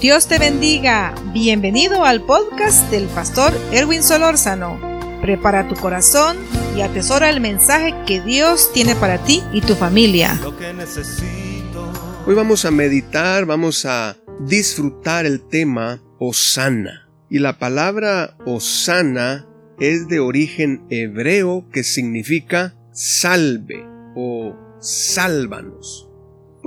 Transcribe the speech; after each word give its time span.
Dios 0.00 0.28
te 0.28 0.38
bendiga. 0.38 1.14
Bienvenido 1.34 2.06
al 2.06 2.22
podcast 2.24 2.90
del 2.90 3.04
pastor 3.08 3.52
Erwin 3.70 4.02
Solórzano. 4.02 4.80
Prepara 5.20 5.68
tu 5.68 5.74
corazón 5.74 6.38
y 6.74 6.80
atesora 6.80 7.28
el 7.28 7.42
mensaje 7.42 7.94
que 8.06 8.22
Dios 8.22 8.72
tiene 8.72 8.94
para 8.94 9.22
ti 9.22 9.42
y 9.52 9.60
tu 9.60 9.74
familia. 9.74 10.40
Hoy 12.26 12.34
vamos 12.34 12.64
a 12.64 12.70
meditar, 12.70 13.44
vamos 13.44 13.84
a 13.84 14.16
disfrutar 14.40 15.26
el 15.26 15.46
tema 15.46 16.02
Osana. 16.18 17.10
Y 17.28 17.38
la 17.38 17.58
palabra 17.58 18.38
Osana 18.46 19.46
es 19.78 20.08
de 20.08 20.18
origen 20.18 20.86
hebreo 20.88 21.66
que 21.70 21.84
significa 21.84 22.74
salve 22.90 23.84
o 24.16 24.56
sálvanos. 24.80 26.09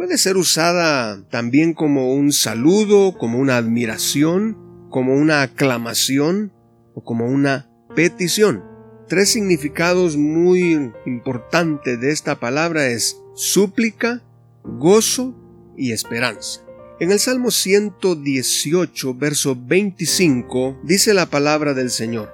Puede 0.04 0.18
ser 0.18 0.36
usada 0.36 1.24
también 1.30 1.74
como 1.74 2.14
un 2.14 2.34
saludo, 2.34 3.18
como 3.18 3.40
una 3.40 3.56
admiración, 3.56 4.58
como 4.90 5.16
una 5.16 5.44
aclamación 5.44 6.52
o 6.94 7.05
como 7.05 7.27
una 7.27 7.70
petición. 7.96 8.66
Tres 9.08 9.30
significados 9.30 10.18
muy 10.18 10.91
importantes 11.05 12.02
de 12.02 12.12
esta 12.12 12.38
palabra 12.38 12.88
es 12.88 13.18
súplica, 13.34 14.22
gozo 14.66 15.40
y 15.77 15.94
esperanza. 15.94 16.60
En 16.99 17.13
el 17.13 17.20
Salmo 17.20 17.49
118, 17.49 19.13
verso 19.13 19.55
25, 19.58 20.82
dice 20.84 21.13
la 21.13 21.27
palabra 21.27 21.74
del 21.74 21.90
Señor, 21.90 22.30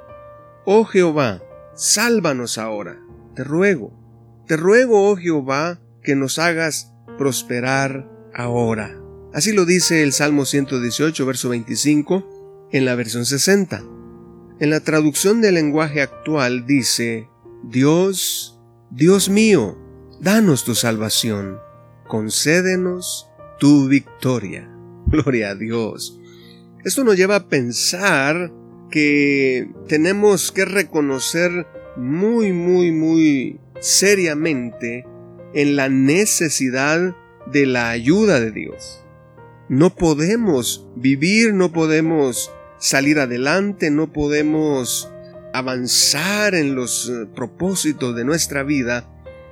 Oh 0.66 0.86
Jehová, 0.86 1.44
sálvanos 1.76 2.58
ahora, 2.58 3.00
te 3.36 3.44
ruego, 3.44 3.94
te 4.48 4.58
ruego, 4.58 5.12
oh 5.12 5.16
Jehová, 5.16 5.80
que 6.02 6.16
nos 6.16 6.40
hagas 6.40 6.96
prosperar 7.20 8.10
ahora. 8.34 8.98
Así 9.34 9.52
lo 9.52 9.66
dice 9.66 10.02
el 10.02 10.14
Salmo 10.14 10.46
118, 10.46 11.26
verso 11.26 11.50
25, 11.50 12.70
en 12.72 12.86
la 12.86 12.96
versión 12.96 13.26
60. 13.26 13.84
En 14.62 14.70
la 14.70 14.80
traducción 14.80 15.42
del 15.42 15.56
lenguaje 15.56 16.02
actual 16.02 16.66
dice, 16.66 17.28
Dios, 17.64 18.58
Dios 18.90 19.30
mío, 19.30 19.78
danos 20.22 20.64
tu 20.64 20.76
salvación, 20.76 21.60
concédenos 22.08 23.28
tu 23.60 23.90
victoria. 23.90 24.70
Gloria 25.08 25.50
a 25.50 25.56
Dios. 25.56 26.20
Esto 26.86 27.04
nos 27.04 27.18
lleva 27.18 27.36
a 27.36 27.48
pensar 27.50 28.52
que 28.90 29.70
tenemos 29.90 30.54
que 30.54 30.64
reconocer 30.64 31.68
muy, 31.98 32.54
muy, 32.54 32.94
muy 32.94 33.60
seriamente 33.82 35.06
en 35.54 35.76
la 35.76 35.90
necesidad 35.90 37.16
de 37.52 37.66
la 37.66 37.90
ayuda 37.90 38.40
de 38.40 38.52
Dios. 38.52 39.04
No 39.68 39.96
podemos 39.96 40.88
vivir, 40.96 41.54
no 41.54 41.72
podemos 41.72 42.52
salir 42.80 43.20
adelante, 43.20 43.92
no 43.92 44.12
podemos 44.12 45.12
avanzar 45.54 46.56
en 46.56 46.76
los 46.76 47.10
eh, 47.10 47.28
propósitos 47.36 48.16
de 48.16 48.24
nuestra 48.24 48.64
vida 48.64 49.10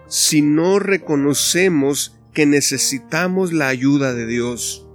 si 0.07 0.41
no 0.41 0.79
reconocemos 0.79 2.17
que 2.33 2.45
necesitamos 2.45 3.51
la 3.51 3.67
ayuda 3.67 4.13
de 4.13 4.25
Dios. 4.25 4.87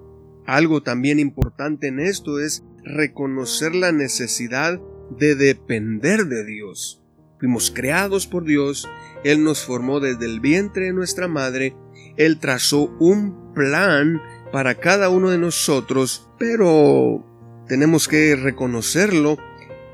Algo 0.47 0.83
también 0.83 1.19
importante 1.19 1.89
en 1.89 2.01
esto 2.01 2.41
es 2.41 2.65
reconocer 2.85 3.75
la 3.75 3.93
necesidad 3.93 4.81
de 5.19 5.35
depender 5.35 6.27
de 6.27 6.45
Dios. 6.45 7.02
Fuimos 7.43 7.73
creados 7.73 8.29
por 8.29 8.45
Dios, 8.45 8.89
Él 9.25 9.43
nos 9.43 9.65
formó 9.65 9.99
desde 9.99 10.27
el 10.27 10.39
vientre 10.39 10.85
de 10.85 10.93
nuestra 10.93 11.27
madre, 11.27 11.75
Él 12.17 12.39
trazó 12.39 12.95
un 13.01 13.53
plan 13.53 14.23
para 14.53 14.77
cada 14.77 15.09
uno 15.09 15.29
de 15.29 15.39
nosotros, 15.39 16.29
pero 16.39 17.27
tenemos 17.67 18.07
que 18.07 18.37
reconocerlo, 18.37 19.39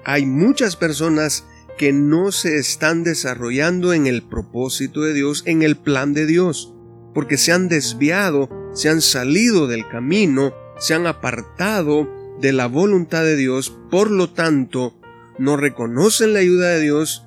hay 0.04 0.26
muchas 0.26 0.76
personas 0.76 1.46
que 1.78 1.90
no 1.90 2.32
se 2.32 2.58
están 2.58 3.02
desarrollando 3.02 3.94
en 3.94 4.06
el 4.06 4.22
propósito 4.24 5.00
de 5.00 5.14
Dios, 5.14 5.42
en 5.46 5.62
el 5.62 5.78
plan 5.78 6.12
de 6.12 6.26
Dios, 6.26 6.74
porque 7.14 7.38
se 7.38 7.52
han 7.52 7.68
desviado, 7.68 8.50
se 8.74 8.90
han 8.90 9.00
salido 9.00 9.66
del 9.68 9.88
camino, 9.88 10.52
se 10.78 10.92
han 10.92 11.06
apartado 11.06 12.36
de 12.42 12.52
la 12.52 12.66
voluntad 12.66 13.24
de 13.24 13.36
Dios, 13.36 13.74
por 13.90 14.10
lo 14.10 14.28
tanto, 14.28 15.00
no 15.38 15.56
reconocen 15.56 16.34
la 16.34 16.40
ayuda 16.40 16.68
de 16.72 16.80
Dios 16.82 17.24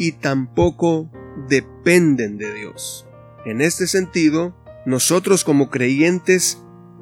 y 0.00 0.12
tampoco 0.12 1.10
dependen 1.46 2.38
de 2.38 2.54
Dios. 2.54 3.06
En 3.44 3.60
este 3.60 3.86
sentido, 3.86 4.56
nosotros 4.86 5.44
como 5.44 5.68
creyentes 5.68 6.58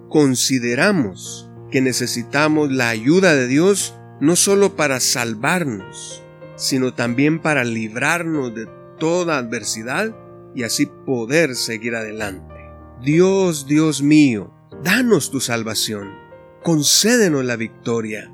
consideramos 0.09 1.49
que 1.71 1.81
necesitamos 1.81 2.73
la 2.73 2.89
ayuda 2.89 3.37
de 3.37 3.47
Dios 3.47 3.95
no 4.21 4.35
solo 4.35 4.75
para 4.75 4.99
salvarnos, 4.99 6.25
sino 6.57 6.93
también 6.93 7.39
para 7.39 7.63
librarnos 7.63 8.53
de 8.53 8.67
toda 8.99 9.39
adversidad 9.39 10.13
y 10.57 10.65
así 10.65 10.87
poder 11.07 11.55
seguir 11.55 11.95
adelante. 11.95 12.53
Dios, 13.01 13.69
Dios 13.69 14.03
mío, 14.03 14.53
danos 14.83 15.31
tu 15.31 15.39
salvación, 15.39 16.11
concédenos 16.65 17.45
la 17.45 17.55
victoria. 17.55 18.33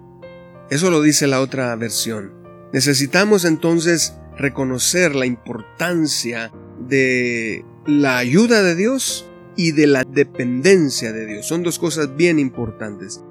Eso 0.70 0.90
lo 0.90 1.02
dice 1.02 1.26
la 1.26 1.42
otra 1.42 1.76
versión. 1.76 2.32
Necesitamos 2.72 3.44
entonces 3.44 4.14
reconocer 4.36 5.14
la 5.14 5.26
importancia 5.26 6.52
de 6.78 7.64
la 7.86 8.18
ayuda 8.18 8.62
de 8.62 8.74
Dios 8.74 9.28
y 9.56 9.72
de 9.72 9.86
la 9.86 10.04
dependencia 10.04 11.12
de 11.12 11.26
Dios. 11.26 11.46
Son 11.46 11.62
dos 11.62 11.78
cosas 11.78 12.16
bien 12.16 12.38
importantes. 12.38 13.22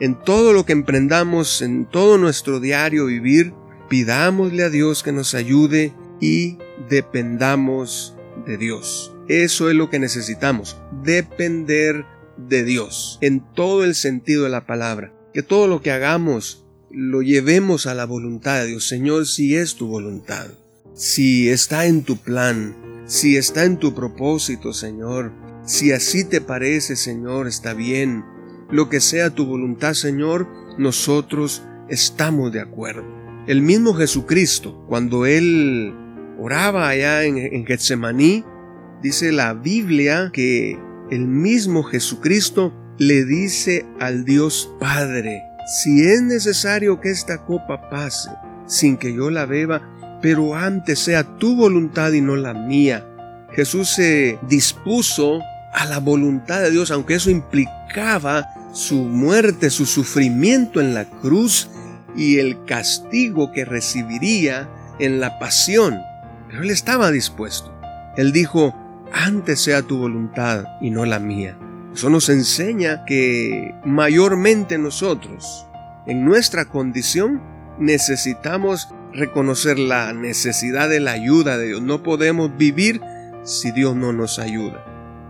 En 0.00 0.18
todo 0.22 0.52
lo 0.52 0.64
que 0.64 0.72
emprendamos, 0.72 1.62
en 1.62 1.86
todo 1.86 2.18
nuestro 2.18 2.60
diario 2.60 3.06
vivir, 3.06 3.54
pidámosle 3.88 4.64
a 4.64 4.70
Dios 4.70 5.02
que 5.02 5.12
nos 5.12 5.34
ayude 5.34 5.92
y 6.20 6.58
dependamos 6.88 8.16
de 8.46 8.56
Dios. 8.56 9.14
Eso 9.28 9.70
es 9.70 9.76
lo 9.76 9.90
que 9.90 9.98
necesitamos, 9.98 10.80
depender 11.02 12.04
de 12.36 12.64
Dios, 12.64 13.18
en 13.20 13.40
todo 13.54 13.84
el 13.84 13.94
sentido 13.94 14.44
de 14.44 14.50
la 14.50 14.66
palabra. 14.66 15.12
Que 15.32 15.42
todo 15.42 15.66
lo 15.66 15.80
que 15.80 15.90
hagamos 15.90 16.61
lo 16.92 17.22
llevemos 17.22 17.86
a 17.86 17.94
la 17.94 18.04
voluntad 18.04 18.60
de 18.60 18.66
Dios. 18.68 18.86
Señor, 18.86 19.26
si 19.26 19.56
es 19.56 19.76
tu 19.76 19.86
voluntad, 19.86 20.46
si 20.94 21.48
está 21.48 21.86
en 21.86 22.02
tu 22.02 22.16
plan, 22.18 22.76
si 23.06 23.36
está 23.36 23.64
en 23.64 23.78
tu 23.78 23.94
propósito, 23.94 24.72
Señor, 24.72 25.32
si 25.64 25.92
así 25.92 26.24
te 26.24 26.40
parece, 26.40 26.96
Señor, 26.96 27.46
está 27.46 27.72
bien. 27.72 28.24
Lo 28.70 28.88
que 28.88 29.00
sea 29.00 29.30
tu 29.30 29.46
voluntad, 29.46 29.94
Señor, 29.94 30.48
nosotros 30.78 31.62
estamos 31.88 32.52
de 32.52 32.60
acuerdo. 32.60 33.04
El 33.46 33.62
mismo 33.62 33.94
Jesucristo, 33.94 34.84
cuando 34.88 35.26
Él 35.26 35.94
oraba 36.38 36.88
allá 36.88 37.24
en, 37.24 37.38
en 37.38 37.66
Getsemaní, 37.66 38.44
dice 39.02 39.32
la 39.32 39.54
Biblia 39.54 40.30
que 40.32 40.78
el 41.10 41.26
mismo 41.26 41.82
Jesucristo 41.82 42.72
le 42.98 43.24
dice 43.24 43.84
al 43.98 44.24
Dios 44.24 44.72
Padre, 44.78 45.42
si 45.72 46.06
es 46.06 46.20
necesario 46.20 47.00
que 47.00 47.10
esta 47.10 47.38
copa 47.38 47.88
pase 47.88 48.28
sin 48.66 48.98
que 48.98 49.14
yo 49.14 49.30
la 49.30 49.46
beba, 49.46 49.80
pero 50.20 50.54
antes 50.54 50.98
sea 50.98 51.24
tu 51.24 51.56
voluntad 51.56 52.12
y 52.12 52.20
no 52.20 52.36
la 52.36 52.52
mía. 52.52 53.06
Jesús 53.52 53.88
se 53.88 54.38
dispuso 54.46 55.40
a 55.72 55.86
la 55.86 55.98
voluntad 55.98 56.60
de 56.60 56.70
Dios, 56.70 56.90
aunque 56.90 57.14
eso 57.14 57.30
implicaba 57.30 58.50
su 58.74 58.96
muerte, 58.96 59.70
su 59.70 59.86
sufrimiento 59.86 60.78
en 60.78 60.92
la 60.92 61.06
cruz 61.06 61.70
y 62.14 62.38
el 62.38 62.66
castigo 62.66 63.50
que 63.50 63.64
recibiría 63.64 64.68
en 64.98 65.20
la 65.20 65.38
pasión. 65.38 65.98
Pero 66.48 66.64
él 66.64 66.70
estaba 66.70 67.10
dispuesto. 67.10 67.74
Él 68.18 68.32
dijo, 68.32 68.74
antes 69.10 69.62
sea 69.62 69.80
tu 69.80 69.96
voluntad 69.96 70.66
y 70.82 70.90
no 70.90 71.06
la 71.06 71.18
mía. 71.18 71.56
Eso 71.94 72.08
nos 72.08 72.28
enseña 72.28 73.04
que 73.04 73.74
mayormente 73.84 74.78
nosotros, 74.78 75.66
en 76.06 76.24
nuestra 76.24 76.64
condición, 76.64 77.42
necesitamos 77.78 78.88
reconocer 79.12 79.78
la 79.78 80.12
necesidad 80.12 80.88
de 80.88 81.00
la 81.00 81.12
ayuda 81.12 81.58
de 81.58 81.68
Dios. 81.68 81.82
No 81.82 82.02
podemos 82.02 82.56
vivir 82.56 83.00
si 83.42 83.72
Dios 83.72 83.94
no 83.94 84.12
nos 84.12 84.38
ayuda. 84.38 84.84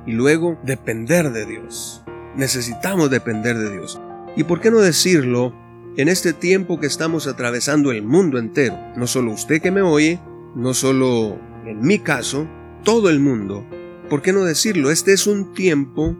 Y 0.07 0.13
luego 0.13 0.59
depender 0.63 1.33
de 1.33 1.47
Dios. 1.47 2.05
Necesitamos 2.37 3.11
depender 3.11 3.59
de 3.59 3.73
Dios. 3.73 4.01
¿Y 4.37 4.45
por 4.45 4.61
qué 4.61 4.71
no 4.71 4.79
decirlo 4.79 5.55
en 5.97 6.09
este 6.09 6.33
tiempo 6.33 6.81
que 6.81 6.87
estamos 6.87 7.27
atravesando 7.27 7.91
el 7.91 8.03
mundo 8.03 8.39
entero? 8.39 8.79
No 8.97 9.07
solo 9.07 9.33
usted 9.33 9.61
que 9.61 9.71
me 9.71 9.83
oye, 9.83 10.21
no 10.55 10.75
solo 10.75 11.39
en 11.67 11.81
mi 11.81 11.99
caso, 11.99 12.47
todo 12.85 13.11
el 13.11 13.21
mundo. 13.21 13.67
¿Por 14.09 14.23
qué 14.23 14.33
no 14.33 14.45
decirlo? 14.45 14.91
Este 14.91 15.13
es 15.13 15.27
un 15.27 15.53
tiempo 15.55 16.17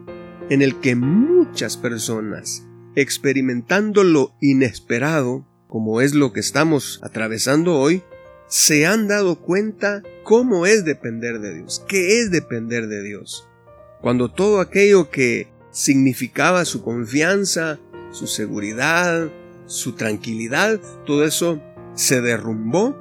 en 0.49 0.61
el 0.61 0.79
que 0.79 0.95
muchas 0.95 1.77
personas, 1.77 2.63
experimentando 2.95 4.03
lo 4.03 4.35
inesperado, 4.41 5.45
como 5.67 6.01
es 6.01 6.13
lo 6.13 6.33
que 6.33 6.39
estamos 6.39 6.99
atravesando 7.03 7.75
hoy, 7.75 8.03
se 8.47 8.85
han 8.85 9.07
dado 9.07 9.39
cuenta 9.39 10.03
cómo 10.23 10.65
es 10.65 10.85
depender 10.85 11.39
de 11.39 11.55
Dios, 11.55 11.83
qué 11.87 12.19
es 12.19 12.29
depender 12.29 12.87
de 12.87 13.01
Dios. 13.01 13.47
Cuando 14.01 14.29
todo 14.29 14.59
aquello 14.59 15.09
que 15.09 15.47
significaba 15.71 16.65
su 16.65 16.83
confianza, 16.83 17.79
su 18.11 18.27
seguridad, 18.27 19.31
su 19.65 19.93
tranquilidad, 19.93 20.79
todo 21.05 21.25
eso 21.25 21.61
se 21.95 22.21
derrumbó 22.21 22.95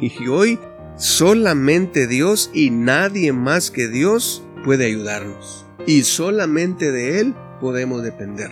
y 0.00 0.26
hoy 0.26 0.58
solamente 0.96 2.06
Dios 2.06 2.50
y 2.52 2.70
nadie 2.70 3.32
más 3.32 3.70
que 3.70 3.86
Dios 3.88 4.42
puede 4.64 4.86
ayudarnos. 4.86 5.65
Y 5.86 6.04
solamente 6.04 6.92
de 6.92 7.20
Él 7.20 7.34
podemos 7.60 8.02
depender. 8.02 8.50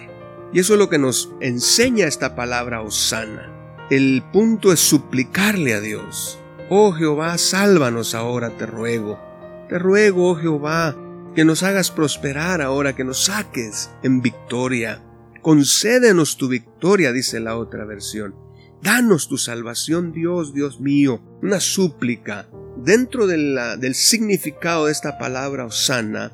Y 0.52 0.60
eso 0.60 0.74
es 0.74 0.78
lo 0.78 0.88
que 0.88 0.98
nos 0.98 1.32
enseña 1.40 2.06
esta 2.06 2.36
palabra 2.36 2.82
Osana. 2.82 3.50
El 3.90 4.22
punto 4.32 4.72
es 4.72 4.80
suplicarle 4.80 5.74
a 5.74 5.80
Dios. 5.80 6.38
Oh 6.70 6.92
Jehová, 6.92 7.36
sálvanos 7.38 8.14
ahora, 8.14 8.50
te 8.56 8.66
ruego. 8.66 9.18
Te 9.68 9.78
ruego, 9.78 10.30
oh 10.30 10.36
Jehová, 10.36 10.96
que 11.34 11.44
nos 11.44 11.62
hagas 11.62 11.90
prosperar 11.90 12.62
ahora, 12.62 12.94
que 12.94 13.04
nos 13.04 13.24
saques 13.24 13.90
en 14.02 14.22
victoria. 14.22 15.02
Concédenos 15.42 16.36
tu 16.36 16.48
victoria, 16.48 17.12
dice 17.12 17.40
la 17.40 17.56
otra 17.56 17.84
versión. 17.84 18.34
Danos 18.80 19.28
tu 19.28 19.38
salvación, 19.38 20.12
Dios, 20.12 20.54
Dios 20.54 20.80
mío. 20.80 21.20
Una 21.42 21.58
súplica. 21.58 22.48
Dentro 22.76 23.26
del 23.26 23.94
significado 23.94 24.86
de 24.86 24.92
esta 24.92 25.18
palabra 25.18 25.64
osana, 25.64 26.32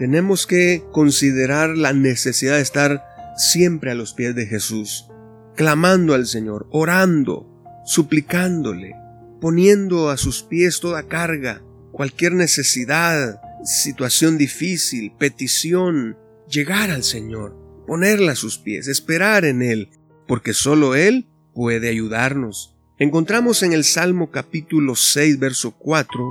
tenemos 0.00 0.46
que 0.46 0.82
considerar 0.92 1.76
la 1.76 1.92
necesidad 1.92 2.56
de 2.56 2.62
estar 2.62 3.04
siempre 3.36 3.90
a 3.90 3.94
los 3.94 4.14
pies 4.14 4.34
de 4.34 4.46
Jesús, 4.46 5.10
clamando 5.56 6.14
al 6.14 6.26
Señor, 6.26 6.66
orando, 6.70 7.46
suplicándole, 7.84 8.94
poniendo 9.42 10.08
a 10.08 10.16
sus 10.16 10.42
pies 10.42 10.80
toda 10.80 11.06
carga, 11.06 11.62
cualquier 11.92 12.32
necesidad, 12.32 13.42
situación 13.62 14.38
difícil, 14.38 15.12
petición, 15.18 16.16
llegar 16.48 16.90
al 16.90 17.04
Señor, 17.04 17.54
ponerla 17.86 18.32
a 18.32 18.36
sus 18.36 18.56
pies, 18.56 18.88
esperar 18.88 19.44
en 19.44 19.60
Él, 19.60 19.90
porque 20.26 20.54
solo 20.54 20.94
Él 20.94 21.28
puede 21.52 21.90
ayudarnos. 21.90 22.74
Encontramos 22.98 23.62
en 23.62 23.74
el 23.74 23.84
Salmo 23.84 24.30
capítulo 24.30 24.96
6, 24.96 25.38
verso 25.38 25.72
4, 25.72 26.26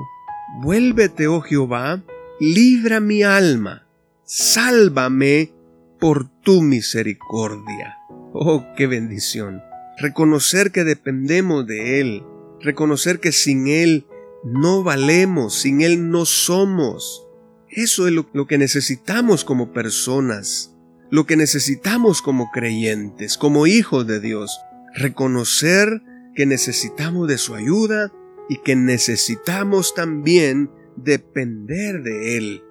Vuélvete, 0.64 1.28
oh 1.28 1.42
Jehová, 1.42 2.04
libra 2.40 3.00
mi 3.00 3.24
alma, 3.24 3.88
sálvame 4.24 5.52
por 6.00 6.30
tu 6.42 6.62
misericordia. 6.62 7.98
Oh, 8.34 8.66
qué 8.78 8.88
bendición. 8.88 9.62
Reconocer 9.98 10.72
que 10.72 10.84
dependemos 10.84 11.68
de 11.68 12.00
Él, 12.00 12.24
reconocer 12.62 13.20
que 13.20 13.32
sin 13.32 13.68
Él 13.68 14.06
no 14.44 14.84
valemos, 14.84 15.54
sin 15.56 15.82
Él 15.82 16.10
no 16.10 16.26
somos. 16.26 17.28
Eso 17.70 18.08
es 18.08 18.14
lo, 18.14 18.48
que 18.48 18.58
necesitamos 18.58 19.44
como 19.44 19.74
personas, 19.74 20.74
lo 21.12 21.26
que 21.26 21.36
necesitamos 21.36 22.22
como 22.22 22.50
creyentes, 22.52 23.38
como 23.38 23.68
hijos 23.68 24.08
de 24.08 24.20
Dios. 24.22 24.58
Reconocer 24.96 26.02
que 26.34 26.46
necesitamos 26.46 27.28
de 27.28 27.38
su 27.38 27.56
ayuda 27.56 28.12
y 28.48 28.58
que 28.60 28.76
necesitamos 28.76 29.94
también 29.94 30.72
depender 31.04 32.04
de 32.04 32.38
Él. 32.38 32.64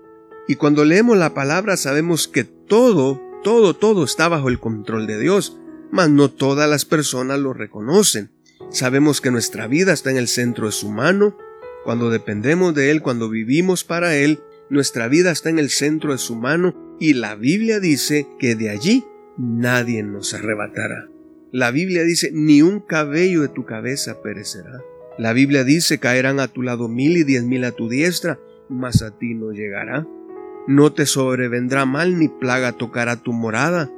Y 0.46 0.54
cuando 0.54 0.84
leemos 0.84 1.16
la 1.16 1.34
palabra 1.34 1.76
sabemos 1.76 2.28
que 2.28 2.44
todo, 2.44 3.20
todo, 3.42 3.74
todo 3.74 4.04
está 4.04 4.28
bajo 4.28 4.48
el 4.48 4.58
control 4.58 5.06
de 5.06 5.18
Dios, 5.18 5.58
mas 5.90 6.10
no 6.10 6.30
todas 6.30 6.68
las 6.68 6.84
personas 6.84 7.38
lo 7.38 7.52
reconocen. 7.52 8.30
Sabemos 8.70 9.20
que 9.20 9.30
nuestra 9.30 9.66
vida 9.66 9.92
está 9.92 10.10
en 10.10 10.16
el 10.16 10.28
centro 10.28 10.66
de 10.66 10.72
su 10.72 10.90
mano, 10.90 11.36
cuando 11.84 12.10
dependemos 12.10 12.74
de 12.74 12.90
Él, 12.90 13.02
cuando 13.02 13.30
vivimos 13.30 13.84
para 13.84 14.16
Él, 14.16 14.40
nuestra 14.68 15.08
vida 15.08 15.30
está 15.30 15.48
en 15.48 15.58
el 15.58 15.70
centro 15.70 16.12
de 16.12 16.18
su 16.18 16.36
mano 16.36 16.96
y 17.00 17.14
la 17.14 17.34
Biblia 17.34 17.80
dice 17.80 18.26
que 18.38 18.54
de 18.54 18.70
allí 18.70 19.04
nadie 19.38 20.02
nos 20.02 20.34
arrebatará. 20.34 21.08
La 21.50 21.70
Biblia 21.70 22.02
dice, 22.02 22.30
ni 22.32 22.60
un 22.60 22.80
cabello 22.80 23.40
de 23.40 23.48
tu 23.48 23.64
cabeza 23.64 24.20
perecerá. 24.20 24.82
La 25.18 25.32
Biblia 25.32 25.64
dice, 25.64 25.98
caerán 25.98 26.38
a 26.38 26.46
tu 26.48 26.62
lado 26.62 26.88
mil 26.88 27.16
y 27.16 27.24
diez 27.24 27.42
mil 27.42 27.64
a 27.64 27.72
tu 27.72 27.88
diestra, 27.88 28.38
mas 28.68 29.02
a 29.02 29.10
ti 29.10 29.34
no 29.34 29.50
llegará. 29.50 30.06
No 30.68 30.92
te 30.92 31.06
sobrevendrá 31.06 31.86
mal 31.86 32.18
ni 32.18 32.28
plaga 32.28 32.72
tocará 32.72 33.16
tu 33.16 33.32
morada. 33.32 33.90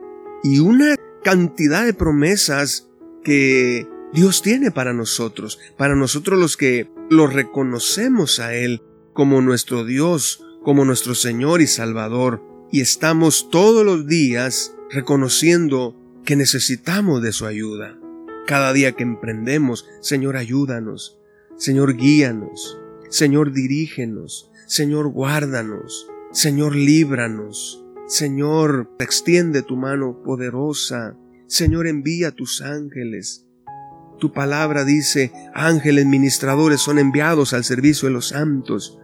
Y 0.43 0.61
una 0.61 0.96
cantidad 1.22 1.84
de 1.84 1.93
promesas 1.93 2.88
que 3.22 3.87
Dios 4.14 4.40
tiene 4.40 4.70
para 4.70 4.94
nosotros, 4.94 5.58
para 5.76 5.94
nosotros 5.94 6.38
los 6.38 6.56
que 6.56 6.90
lo 7.11 7.26
reconocemos 7.26 8.40
a 8.40 8.55
Él 8.55 8.82
como 9.12 9.43
nuestro 9.43 9.84
Dios, 9.84 10.43
como 10.62 10.87
nuestro 10.87 11.14
Señor 11.14 11.61
y 11.61 11.67
Salvador, 11.67 12.43
y 12.72 12.81
estamos 12.81 13.50
todos 13.50 13.84
los 13.84 14.06
días 14.06 14.75
reconociendo 14.90 15.94
que 16.25 16.37
necesitamos 16.37 17.20
de 17.20 17.32
su 17.32 17.44
ayuda. 17.44 18.00
Cada 18.50 18.73
día 18.73 18.97
que 18.97 19.05
emprendemos, 19.05 19.87
Señor, 20.00 20.37
ayúdanos, 20.37 21.20
Señor, 21.56 21.94
guíanos, 21.94 22.81
Señor, 23.08 23.52
dirígenos, 23.52 24.50
Señor, 24.67 25.06
guárdanos, 25.06 26.08
Señor, 26.32 26.75
líbranos, 26.75 27.87
Señor, 28.08 28.91
extiende 28.99 29.62
tu 29.62 29.76
mano 29.76 30.25
poderosa, 30.25 31.17
Señor, 31.47 31.87
envía 31.87 32.32
tus 32.32 32.61
ángeles, 32.61 33.47
tu 34.19 34.32
palabra 34.32 34.85
dice, 34.85 35.31
ángeles 35.55 36.06
ministradores 36.06 36.81
son 36.81 36.99
enviados 36.99 37.53
al 37.53 37.62
servicio 37.62 38.08
de 38.08 38.14
los 38.14 38.31
santos. 38.31 38.99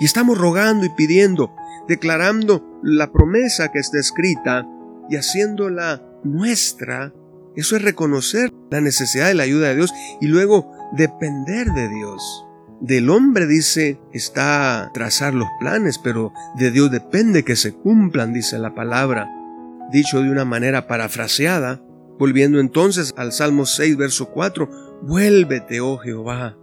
Y 0.00 0.06
estamos 0.06 0.38
rogando 0.38 0.84
y 0.84 0.90
pidiendo, 0.96 1.54
declarando 1.86 2.80
la 2.82 3.12
promesa 3.12 3.70
que 3.70 3.78
está 3.78 4.00
escrita 4.00 4.66
y 5.08 5.14
haciéndola 5.14 6.02
nuestra. 6.24 7.14
Eso 7.54 7.76
es 7.76 7.82
reconocer 7.82 8.50
la 8.70 8.80
necesidad 8.80 9.28
de 9.28 9.34
la 9.34 9.44
ayuda 9.44 9.68
de 9.68 9.76
Dios 9.76 9.92
y 10.20 10.26
luego 10.26 10.70
depender 10.92 11.68
de 11.68 11.88
Dios. 11.88 12.44
Del 12.80 13.10
hombre 13.10 13.46
dice 13.46 14.00
está 14.12 14.90
trazar 14.94 15.34
los 15.34 15.48
planes, 15.58 15.98
pero 15.98 16.32
de 16.56 16.70
Dios 16.70 16.90
depende 16.90 17.44
que 17.44 17.56
se 17.56 17.74
cumplan, 17.74 18.32
dice 18.32 18.58
la 18.58 18.74
palabra. 18.74 19.28
Dicho 19.90 20.22
de 20.22 20.30
una 20.30 20.44
manera 20.44 20.86
parafraseada, 20.86 21.82
Volviendo 22.18 22.58
entonces 22.58 23.14
al 23.16 23.32
Salmo 23.32 23.64
6, 23.64 23.96
verso 23.96 24.30
4, 24.30 24.98
Vuélvete, 25.02 25.80
oh 25.80 25.98
Jehová, 25.98 26.56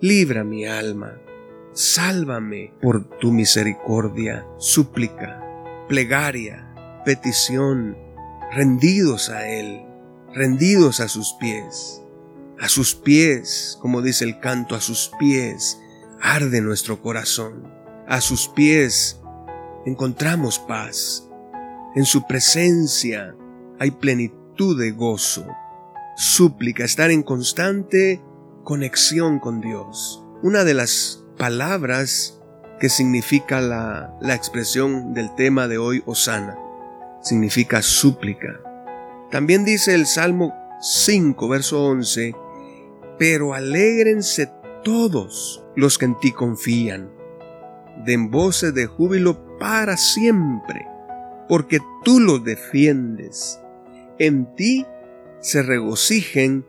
libra 0.00 0.44
mi 0.44 0.66
alma, 0.66 1.20
sálvame 1.72 2.72
por 2.80 3.08
tu 3.18 3.32
misericordia, 3.32 4.46
súplica, 4.58 5.42
plegaria, 5.88 6.72
petición, 7.04 7.98
rendidos 8.52 9.30
a 9.30 9.48
Él, 9.48 9.82
rendidos 10.34 11.00
a 11.00 11.08
sus 11.08 11.34
pies. 11.34 12.02
A 12.60 12.68
sus 12.68 12.94
pies, 12.94 13.78
como 13.80 14.02
dice 14.02 14.24
el 14.24 14.38
canto, 14.40 14.74
a 14.74 14.80
sus 14.80 15.10
pies 15.18 15.78
arde 16.20 16.60
nuestro 16.60 17.00
corazón. 17.00 17.72
A 18.06 18.20
sus 18.20 18.48
pies 18.48 19.20
encontramos 19.86 20.58
paz. 20.58 21.28
En 21.94 22.04
su 22.04 22.26
presencia 22.26 23.34
hay 23.78 23.90
plenitud 23.90 24.78
de 24.78 24.90
gozo, 24.90 25.46
súplica, 26.16 26.84
estar 26.84 27.10
en 27.10 27.22
constante 27.22 28.22
conexión 28.62 29.38
con 29.38 29.60
Dios. 29.60 30.22
Una 30.42 30.64
de 30.64 30.74
las 30.74 31.24
palabras 31.38 32.40
que 32.78 32.88
significa 32.88 33.60
la, 33.60 34.16
la 34.20 34.34
expresión 34.34 35.14
del 35.14 35.34
tema 35.34 35.66
de 35.66 35.78
hoy, 35.78 36.02
Osana, 36.06 36.58
significa 37.22 37.82
súplica. 37.82 38.60
También 39.30 39.64
dice 39.64 39.94
el 39.94 40.06
Salmo 40.06 40.54
5, 40.80 41.48
verso 41.48 41.84
11, 41.84 42.34
pero 43.18 43.54
alégrense 43.54 44.50
todos 44.82 45.64
los 45.76 45.98
que 45.98 46.06
en 46.06 46.18
ti 46.18 46.32
confían, 46.32 47.10
den 48.04 48.30
voces 48.30 48.74
de 48.74 48.86
júbilo 48.86 49.58
para 49.58 49.96
siempre, 49.96 50.86
porque 51.48 51.80
tú 52.04 52.18
los 52.18 52.42
defiendes 52.42 53.60
en 54.20 54.54
ti 54.54 54.86
se 55.40 55.62
regocijen 55.62 56.66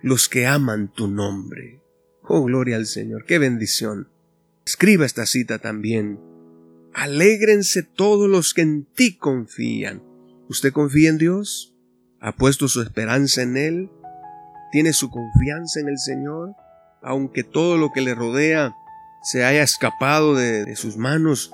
los 0.00 0.30
que 0.30 0.46
aman 0.46 0.90
tu 0.90 1.06
nombre. 1.06 1.82
Oh, 2.22 2.44
gloria 2.44 2.76
al 2.76 2.86
Señor, 2.86 3.26
qué 3.26 3.38
bendición. 3.38 4.08
Escriba 4.64 5.04
esta 5.04 5.26
cita 5.26 5.58
también. 5.58 6.18
Alégrense 6.94 7.82
todos 7.82 8.30
los 8.30 8.54
que 8.54 8.62
en 8.62 8.86
ti 8.86 9.18
confían. 9.18 10.02
¿Usted 10.48 10.72
confía 10.72 11.10
en 11.10 11.18
Dios? 11.18 11.73
¿Ha 12.24 12.32
puesto 12.32 12.68
su 12.68 12.80
esperanza 12.80 13.42
en 13.42 13.58
Él? 13.58 13.90
¿Tiene 14.72 14.94
su 14.94 15.10
confianza 15.10 15.80
en 15.80 15.88
el 15.88 15.98
Señor? 15.98 16.56
Aunque 17.02 17.44
todo 17.44 17.76
lo 17.76 17.92
que 17.92 18.00
le 18.00 18.14
rodea 18.14 18.74
se 19.22 19.44
haya 19.44 19.62
escapado 19.62 20.34
de, 20.34 20.74
sus 20.74 20.96
manos, 20.96 21.52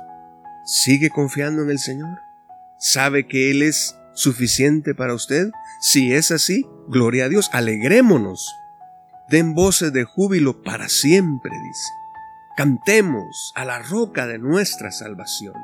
¿sigue 0.65 1.11
confiando 1.11 1.63
en 1.63 1.71
el 1.71 1.81
Señor? 1.81 2.21
¿Sabe 2.79 3.27
que 3.27 3.51
Él 3.51 3.63
es 3.63 3.97
suficiente 4.15 4.95
para 4.95 5.13
usted? 5.13 5.51
Si 5.81 6.15
es 6.15 6.31
así, 6.31 6.65
gloria 6.87 7.25
a 7.25 7.29
Dios, 7.29 7.51
alegrémonos. 7.53 8.55
Den 9.29 9.57
voces 9.57 9.93
de 9.93 10.05
júbilo 10.05 10.63
para 10.63 10.89
siempre, 10.89 11.51
dice. 11.51 11.89
Cantemos 12.57 13.53
a 13.57 13.65
la 13.65 13.81
roca 13.81 14.29
de 14.29 14.39
nuestra 14.39 14.93
salvación. 14.93 15.55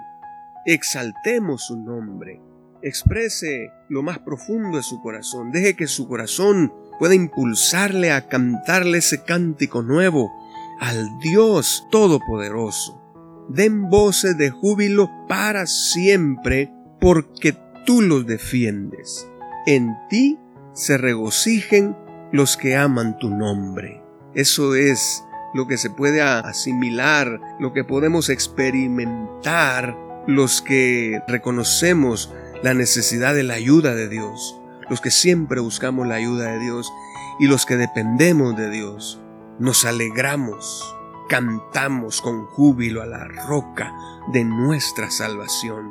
Exaltemos 0.65 1.67
su 1.67 1.77
nombre. 1.77 2.41
Exprese 2.83 3.73
lo 3.89 4.03
más 4.03 4.19
profundo 4.19 4.77
de 4.77 4.83
su 4.83 5.01
corazón. 5.03 5.53
Deje 5.53 5.77
que 5.77 5.87
su 5.87 6.09
corazón 6.09 6.73
pueda 6.99 7.15
impulsarle 7.15 8.13
a 8.13 8.29
cantarle 8.29 8.99
ese 8.99 9.23
cántico 9.25 9.83
nuevo 9.83 10.33
al 10.81 11.19
Dios 11.21 11.87
Todopoderoso. 11.91 13.03
Den 13.49 13.89
voces 13.89 14.37
de 14.37 14.51
júbilo 14.51 15.11
para 15.29 15.67
siempre 15.67 16.73
porque 17.01 17.57
tú 17.85 18.03
los 18.03 18.27
defiendes. 18.27 19.29
En 19.67 19.95
ti 20.09 20.39
se 20.73 20.99
regocijen 20.99 21.97
los 22.33 22.57
que 22.57 22.77
aman 22.77 23.19
tu 23.19 23.31
nombre. 23.31 24.03
Eso 24.35 24.75
es 24.75 25.23
lo 25.55 25.67
que 25.67 25.79
se 25.79 25.91
puede 25.91 26.21
asimilar, 26.21 27.41
lo 27.61 27.73
que 27.73 27.85
podemos 27.85 28.29
experimentar 28.29 29.97
los 30.27 30.61
que 30.61 31.23
reconocemos 31.29 32.33
la 32.63 32.75
necesidad 32.75 33.35
de 33.35 33.43
la 33.43 33.55
ayuda 33.55 33.95
de 33.95 34.09
Dios, 34.09 34.59
los 34.89 35.01
que 35.01 35.11
siempre 35.11 35.61
buscamos 35.61 36.07
la 36.07 36.17
ayuda 36.17 36.53
de 36.53 36.59
Dios 36.61 36.91
y 37.39 37.47
los 37.47 37.67
que 37.67 37.77
dependemos 37.77 38.57
de 38.57 38.71
Dios. 38.71 39.21
Nos 39.59 39.85
alegramos, 39.85 40.97
cantamos 41.29 42.21
con 42.21 42.47
júbilo 42.47 43.03
a 43.03 43.07
la 43.07 43.25
roca 43.49 43.93
de 44.33 44.45
nuestra 44.45 45.11
salvación, 45.11 45.91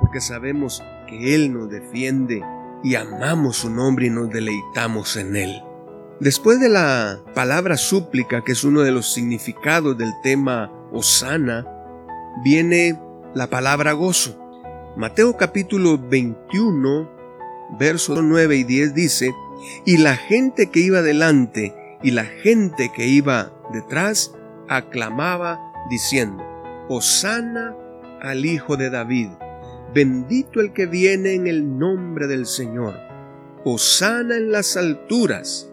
porque 0.00 0.20
sabemos 0.20 0.82
que 1.08 1.34
Él 1.34 1.52
nos 1.52 1.70
defiende 1.70 2.42
y 2.82 2.94
amamos 2.94 3.58
su 3.58 3.70
nombre 3.70 4.06
y 4.06 4.10
nos 4.10 4.30
deleitamos 4.30 5.16
en 5.16 5.36
Él. 5.36 5.62
Después 6.20 6.60
de 6.60 6.70
la 6.70 7.20
palabra 7.34 7.76
súplica, 7.76 8.42
que 8.42 8.52
es 8.52 8.64
uno 8.64 8.80
de 8.80 8.90
los 8.90 9.12
significados 9.12 9.98
del 9.98 10.12
tema 10.22 10.72
Osana, 10.90 11.66
viene 12.42 12.98
la 13.34 13.48
palabra 13.48 13.92
gozo. 13.92 14.45
Mateo 14.96 15.36
capítulo 15.36 15.98
21, 15.98 17.10
versos 17.78 18.22
9 18.22 18.56
y 18.56 18.64
10 18.64 18.94
dice, 18.94 19.34
y 19.84 19.98
la 19.98 20.16
gente 20.16 20.70
que 20.70 20.80
iba 20.80 21.02
delante 21.02 21.74
y 22.02 22.12
la 22.12 22.24
gente 22.24 22.90
que 22.96 23.06
iba 23.06 23.52
detrás 23.74 24.32
aclamaba 24.70 25.60
diciendo, 25.90 26.42
Osana 26.88 27.76
al 28.22 28.46
Hijo 28.46 28.78
de 28.78 28.88
David, 28.88 29.28
bendito 29.92 30.62
el 30.62 30.72
que 30.72 30.86
viene 30.86 31.34
en 31.34 31.46
el 31.46 31.78
nombre 31.78 32.26
del 32.26 32.46
Señor, 32.46 32.98
Osana 33.66 34.38
en 34.38 34.50
las 34.50 34.78
alturas. 34.78 35.70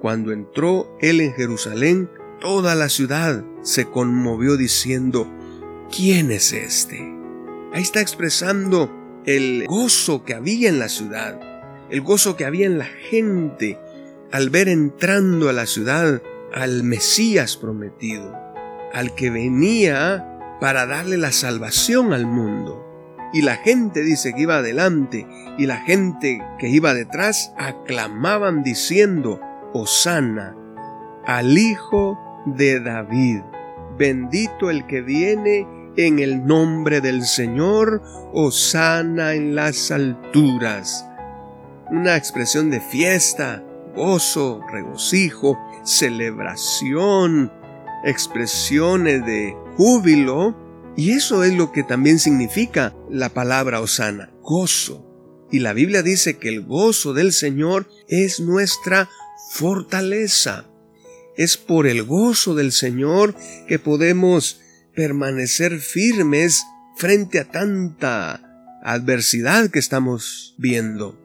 Cuando 0.00 0.32
entró 0.32 0.96
él 1.02 1.20
en 1.20 1.34
Jerusalén, 1.34 2.08
toda 2.40 2.74
la 2.74 2.88
ciudad 2.88 3.44
se 3.60 3.84
conmovió 3.84 4.56
diciendo, 4.56 5.30
¿quién 5.94 6.30
es 6.30 6.54
este? 6.54 7.11
Ahí 7.74 7.82
está 7.82 8.02
expresando 8.02 8.90
el 9.24 9.64
gozo 9.66 10.24
que 10.24 10.34
había 10.34 10.68
en 10.68 10.78
la 10.78 10.90
ciudad, 10.90 11.40
el 11.88 12.02
gozo 12.02 12.36
que 12.36 12.44
había 12.44 12.66
en 12.66 12.78
la 12.78 12.84
gente 12.84 13.78
al 14.30 14.50
ver 14.50 14.68
entrando 14.68 15.48
a 15.48 15.54
la 15.54 15.64
ciudad 15.64 16.22
al 16.52 16.82
Mesías 16.82 17.56
prometido, 17.56 18.36
al 18.92 19.14
que 19.14 19.30
venía 19.30 20.56
para 20.60 20.86
darle 20.86 21.16
la 21.16 21.32
salvación 21.32 22.12
al 22.12 22.26
mundo. 22.26 22.86
Y 23.32 23.40
la 23.40 23.56
gente 23.56 24.02
dice 24.02 24.34
que 24.34 24.42
iba 24.42 24.58
adelante 24.58 25.26
y 25.56 25.64
la 25.64 25.78
gente 25.78 26.42
que 26.58 26.68
iba 26.68 26.92
detrás 26.92 27.54
aclamaban 27.56 28.62
diciendo, 28.62 29.40
Osana 29.72 30.54
al 31.24 31.56
Hijo 31.56 32.18
de 32.44 32.80
David. 32.80 33.40
Bendito 33.96 34.68
el 34.68 34.86
que 34.86 35.00
viene 35.00 35.66
en 35.96 36.18
el 36.18 36.46
nombre 36.46 37.00
del 37.00 37.24
Señor, 37.24 38.02
Osana 38.32 39.34
en 39.34 39.54
las 39.54 39.90
alturas. 39.90 41.06
Una 41.90 42.16
expresión 42.16 42.70
de 42.70 42.80
fiesta, 42.80 43.62
gozo, 43.94 44.60
regocijo, 44.70 45.58
celebración, 45.84 47.52
expresiones 48.04 49.24
de 49.26 49.54
júbilo, 49.76 50.56
y 50.96 51.12
eso 51.12 51.44
es 51.44 51.54
lo 51.54 51.72
que 51.72 51.82
también 51.82 52.18
significa 52.18 52.94
la 53.10 53.30
palabra 53.30 53.80
Osana, 53.80 54.30
gozo. 54.42 55.06
Y 55.50 55.58
la 55.58 55.74
Biblia 55.74 56.02
dice 56.02 56.38
que 56.38 56.48
el 56.48 56.62
gozo 56.62 57.12
del 57.12 57.32
Señor 57.32 57.86
es 58.08 58.40
nuestra 58.40 59.08
fortaleza. 59.52 60.66
Es 61.36 61.58
por 61.58 61.86
el 61.86 62.04
gozo 62.04 62.54
del 62.54 62.72
Señor 62.72 63.34
que 63.68 63.78
podemos 63.78 64.61
permanecer 64.94 65.78
firmes 65.78 66.62
frente 66.96 67.38
a 67.38 67.44
tanta 67.44 68.40
adversidad 68.82 69.70
que 69.70 69.78
estamos 69.78 70.54
viendo. 70.58 71.18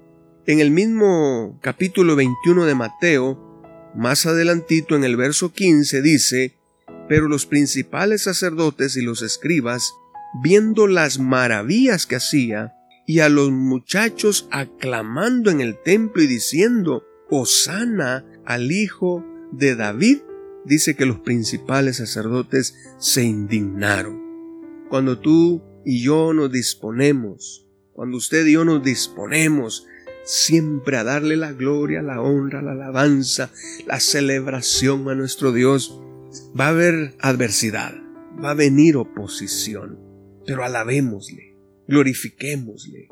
En 0.45 0.59
el 0.59 0.71
mismo 0.71 1.59
capítulo 1.61 2.15
21 2.15 2.65
de 2.65 2.75
Mateo, 2.75 3.61
más 3.95 4.25
adelantito 4.25 4.95
en 4.95 5.03
el 5.03 5.17
verso 5.17 5.51
15 5.51 6.01
dice, 6.01 6.53
pero 7.09 7.27
los 7.27 7.45
principales 7.45 8.23
sacerdotes 8.23 8.95
y 8.95 9.01
los 9.01 9.21
escribas, 9.21 9.93
viendo 10.41 10.87
las 10.87 11.19
maravillas 11.19 12.05
que 12.05 12.15
hacía, 12.15 12.73
y 13.05 13.19
a 13.19 13.29
los 13.29 13.51
muchachos 13.51 14.47
aclamando 14.51 15.49
en 15.49 15.61
el 15.61 15.81
templo 15.81 16.21
y 16.21 16.27
diciendo, 16.27 17.05
Osana 17.29 18.25
al 18.45 18.71
Hijo 18.71 19.25
de 19.51 19.75
David, 19.75 20.19
dice 20.67 20.95
que 20.95 21.05
los 21.05 21.19
principales 21.19 21.97
sacerdotes 21.97 22.77
se 22.99 23.23
indignaron. 23.23 24.21
Cuando 24.89 25.19
tú 25.19 25.63
y 25.85 26.03
yo 26.03 26.33
nos 26.33 26.51
disponemos, 26.51 27.65
cuando 27.93 28.17
usted 28.17 28.45
y 28.45 28.53
yo 28.53 28.65
nos 28.65 28.83
disponemos 28.83 29.87
siempre 30.23 30.97
a 30.97 31.03
darle 31.03 31.37
la 31.37 31.53
gloria, 31.53 32.01
la 32.01 32.21
honra, 32.21 32.61
la 32.61 32.73
alabanza, 32.73 33.49
la 33.85 33.99
celebración 33.99 35.09
a 35.09 35.15
nuestro 35.15 35.53
Dios, 35.53 35.99
va 36.59 36.67
a 36.67 36.69
haber 36.69 37.15
adversidad, 37.19 37.93
va 38.43 38.51
a 38.51 38.55
venir 38.55 38.97
oposición, 38.97 39.97
pero 40.45 40.63
alabémosle, 40.63 41.55
glorifiquémosle, 41.87 43.07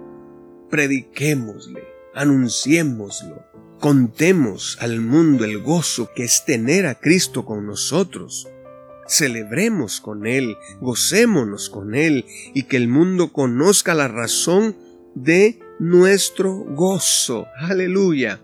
prediquémosle, 0.70 1.84
anunciémoslo, 2.14 3.44
Contemos 3.80 4.78
al 4.80 5.02
mundo 5.02 5.44
el 5.44 5.62
gozo 5.62 6.10
que 6.16 6.24
es 6.24 6.46
tener 6.46 6.88
a 6.88 6.96
Cristo 6.96 7.46
con 7.46 7.66
nosotros. 7.68 8.48
Celebremos 9.08 10.02
con 10.02 10.26
Él, 10.26 10.58
gocémonos 10.80 11.70
con 11.70 11.94
Él 11.94 12.26
y 12.54 12.64
que 12.64 12.78
el 12.78 12.88
mundo 12.88 13.32
conozca 13.34 13.94
la 13.94 14.08
razón 14.08 14.76
de 15.14 15.60
nuestro 15.78 16.54
gozo. 16.56 17.48
Aleluya. 17.58 18.42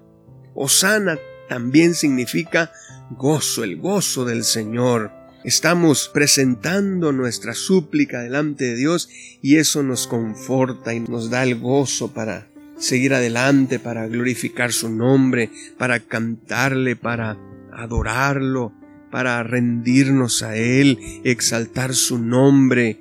Osana 0.53 1.17
también 1.49 1.95
significa 1.95 2.71
gozo, 3.11 3.63
el 3.63 3.77
gozo 3.77 4.25
del 4.25 4.43
Señor. 4.43 5.11
Estamos 5.43 6.09
presentando 6.13 7.11
nuestra 7.13 7.55
súplica 7.55 8.21
delante 8.21 8.65
de 8.65 8.75
Dios 8.75 9.09
y 9.41 9.55
eso 9.55 9.81
nos 9.81 10.05
conforta 10.05 10.93
y 10.93 10.99
nos 10.99 11.31
da 11.31 11.43
el 11.43 11.59
gozo 11.59 12.13
para 12.13 12.50
seguir 12.81 13.13
adelante 13.13 13.79
para 13.79 14.07
glorificar 14.07 14.73
su 14.73 14.89
nombre, 14.89 15.51
para 15.77 15.99
cantarle, 15.99 16.95
para 16.95 17.37
adorarlo, 17.71 18.73
para 19.11 19.41
rendirnos 19.43 20.41
a 20.41 20.57
Él, 20.57 20.99
exaltar 21.23 21.93
su 21.93 22.17
nombre 22.17 22.99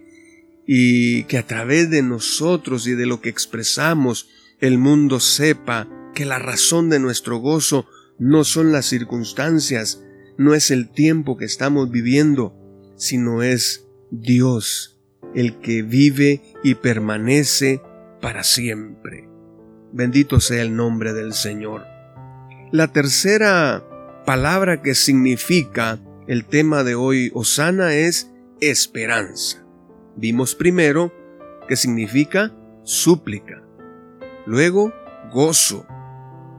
y 0.67 1.25
que 1.25 1.39
a 1.39 1.47
través 1.47 1.91
de 1.91 2.03
nosotros 2.03 2.87
y 2.87 2.95
de 2.95 3.07
lo 3.07 3.21
que 3.21 3.31
expresamos 3.31 4.29
el 4.61 4.77
mundo 4.77 5.19
sepa 5.19 5.89
que 6.15 6.27
la 6.27 6.39
razón 6.39 6.91
de 6.91 7.01
nuestro 7.01 7.39
gozo 7.39 7.87
no 8.19 8.45
son 8.45 8.73
las 8.73 8.85
circunstancias, 8.87 10.03
no 10.37 10.55
es 10.55 10.71
el 10.71 10.91
tiempo 10.91 11.39
que 11.39 11.47
estamos 11.47 11.91
viviendo, 11.91 12.55
sino 12.97 13.43
es 13.43 13.87
Dios, 14.11 15.01
el 15.35 15.59
que 15.61 15.83
vive 15.83 16.43
y 16.63 16.75
permanece 16.75 17.81
para 18.21 18.45
siempre. 18.45 19.30
Bendito 19.93 20.41
sea 20.41 20.63
el 20.63 20.77
nombre 20.77 21.13
del 21.13 21.33
Señor. 21.33 21.85
La 22.71 22.89
tercera 22.89 23.85
palabra 24.25 24.83
que 24.83 24.95
significa 24.95 25.99
el 26.29 26.45
tema 26.45 26.85
de 26.85 26.95
hoy, 26.95 27.33
Osana, 27.35 27.95
es 27.95 28.31
esperanza. 28.61 29.65
Vimos 30.17 30.55
primero 30.55 31.13
que 31.67 31.75
significa 31.75 32.53
súplica, 32.85 33.63
luego 34.47 34.93
gozo. 35.33 35.87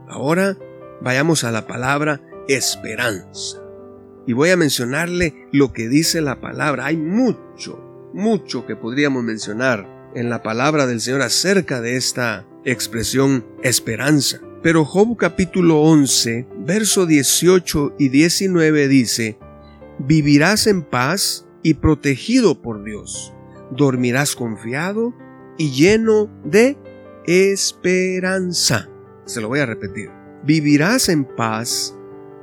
Ahora 0.08 0.58
vayamos 1.00 1.44
a 1.44 1.50
la 1.50 1.66
palabra 1.66 2.20
esperanza. 2.48 3.62
Y 4.26 4.34
voy 4.34 4.50
a 4.50 4.56
mencionarle 4.56 5.48
lo 5.52 5.72
que 5.72 5.88
dice 5.88 6.20
la 6.20 6.40
palabra. 6.40 6.86
Hay 6.86 6.96
mucho, 6.96 8.10
mucho 8.12 8.66
que 8.66 8.76
podríamos 8.76 9.24
mencionar 9.24 9.88
en 10.14 10.30
la 10.30 10.42
palabra 10.42 10.86
del 10.86 11.00
Señor 11.00 11.22
acerca 11.22 11.80
de 11.80 11.96
esta 11.96 12.46
expresión 12.64 13.46
esperanza. 13.62 14.40
Pero 14.62 14.84
Job 14.84 15.16
capítulo 15.16 15.80
11, 15.80 16.46
verso 16.58 17.06
18 17.06 17.96
y 17.98 18.08
19 18.08 18.88
dice, 18.88 19.38
Vivirás 19.98 20.66
en 20.66 20.82
paz 20.82 21.46
y 21.62 21.74
protegido 21.74 22.62
por 22.62 22.84
Dios, 22.84 23.32
dormirás 23.70 24.36
confiado 24.36 25.14
y 25.58 25.70
lleno 25.72 26.30
de 26.44 26.78
esperanza. 27.26 28.88
Se 29.24 29.40
lo 29.40 29.48
voy 29.48 29.60
a 29.60 29.66
repetir. 29.66 30.10
Vivirás 30.44 31.08
en 31.08 31.24
paz 31.24 31.96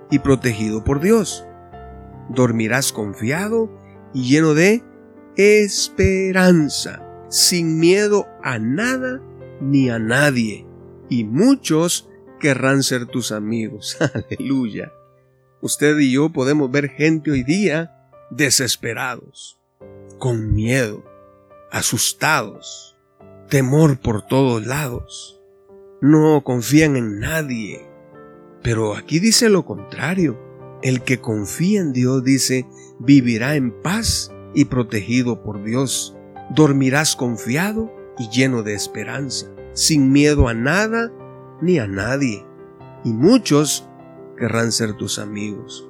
y 0.09 0.19
protegido 0.19 0.83
por 0.83 1.01
Dios. 1.01 1.45
Dormirás 2.29 2.93
confiado 2.93 3.69
y 4.13 4.29
lleno 4.29 4.53
de 4.53 4.83
esperanza, 5.35 7.01
sin 7.29 7.79
miedo 7.79 8.27
a 8.43 8.59
nada 8.59 9.21
ni 9.61 9.89
a 9.89 9.99
nadie. 9.99 10.65
Y 11.09 11.23
muchos 11.23 12.09
querrán 12.39 12.83
ser 12.83 13.05
tus 13.05 13.31
amigos. 13.31 13.97
Aleluya. 14.13 14.91
Usted 15.61 15.97
y 15.99 16.11
yo 16.11 16.29
podemos 16.29 16.71
ver 16.71 16.89
gente 16.89 17.31
hoy 17.31 17.43
día 17.43 17.95
desesperados, 18.29 19.59
con 20.17 20.53
miedo, 20.53 21.03
asustados, 21.71 22.97
temor 23.49 23.99
por 23.99 24.25
todos 24.25 24.65
lados. 24.65 25.41
No 26.01 26.43
confían 26.43 26.95
en 26.95 27.19
nadie. 27.19 27.89
Pero 28.63 28.95
aquí 28.95 29.19
dice 29.19 29.49
lo 29.49 29.65
contrario. 29.65 30.39
El 30.81 31.01
que 31.01 31.19
confía 31.19 31.81
en 31.81 31.91
Dios 31.91 32.23
dice, 32.23 32.65
vivirá 32.99 33.55
en 33.55 33.81
paz 33.81 34.31
y 34.53 34.65
protegido 34.65 35.43
por 35.43 35.61
Dios. 35.63 36.15
Dormirás 36.49 37.15
confiado 37.15 37.93
y 38.17 38.29
lleno 38.29 38.63
de 38.63 38.73
esperanza, 38.73 39.47
sin 39.73 40.11
miedo 40.11 40.47
a 40.47 40.53
nada 40.53 41.11
ni 41.61 41.79
a 41.79 41.87
nadie. 41.87 42.45
Y 43.03 43.13
muchos 43.13 43.87
querrán 44.37 44.71
ser 44.71 44.93
tus 44.93 45.19
amigos. 45.19 45.87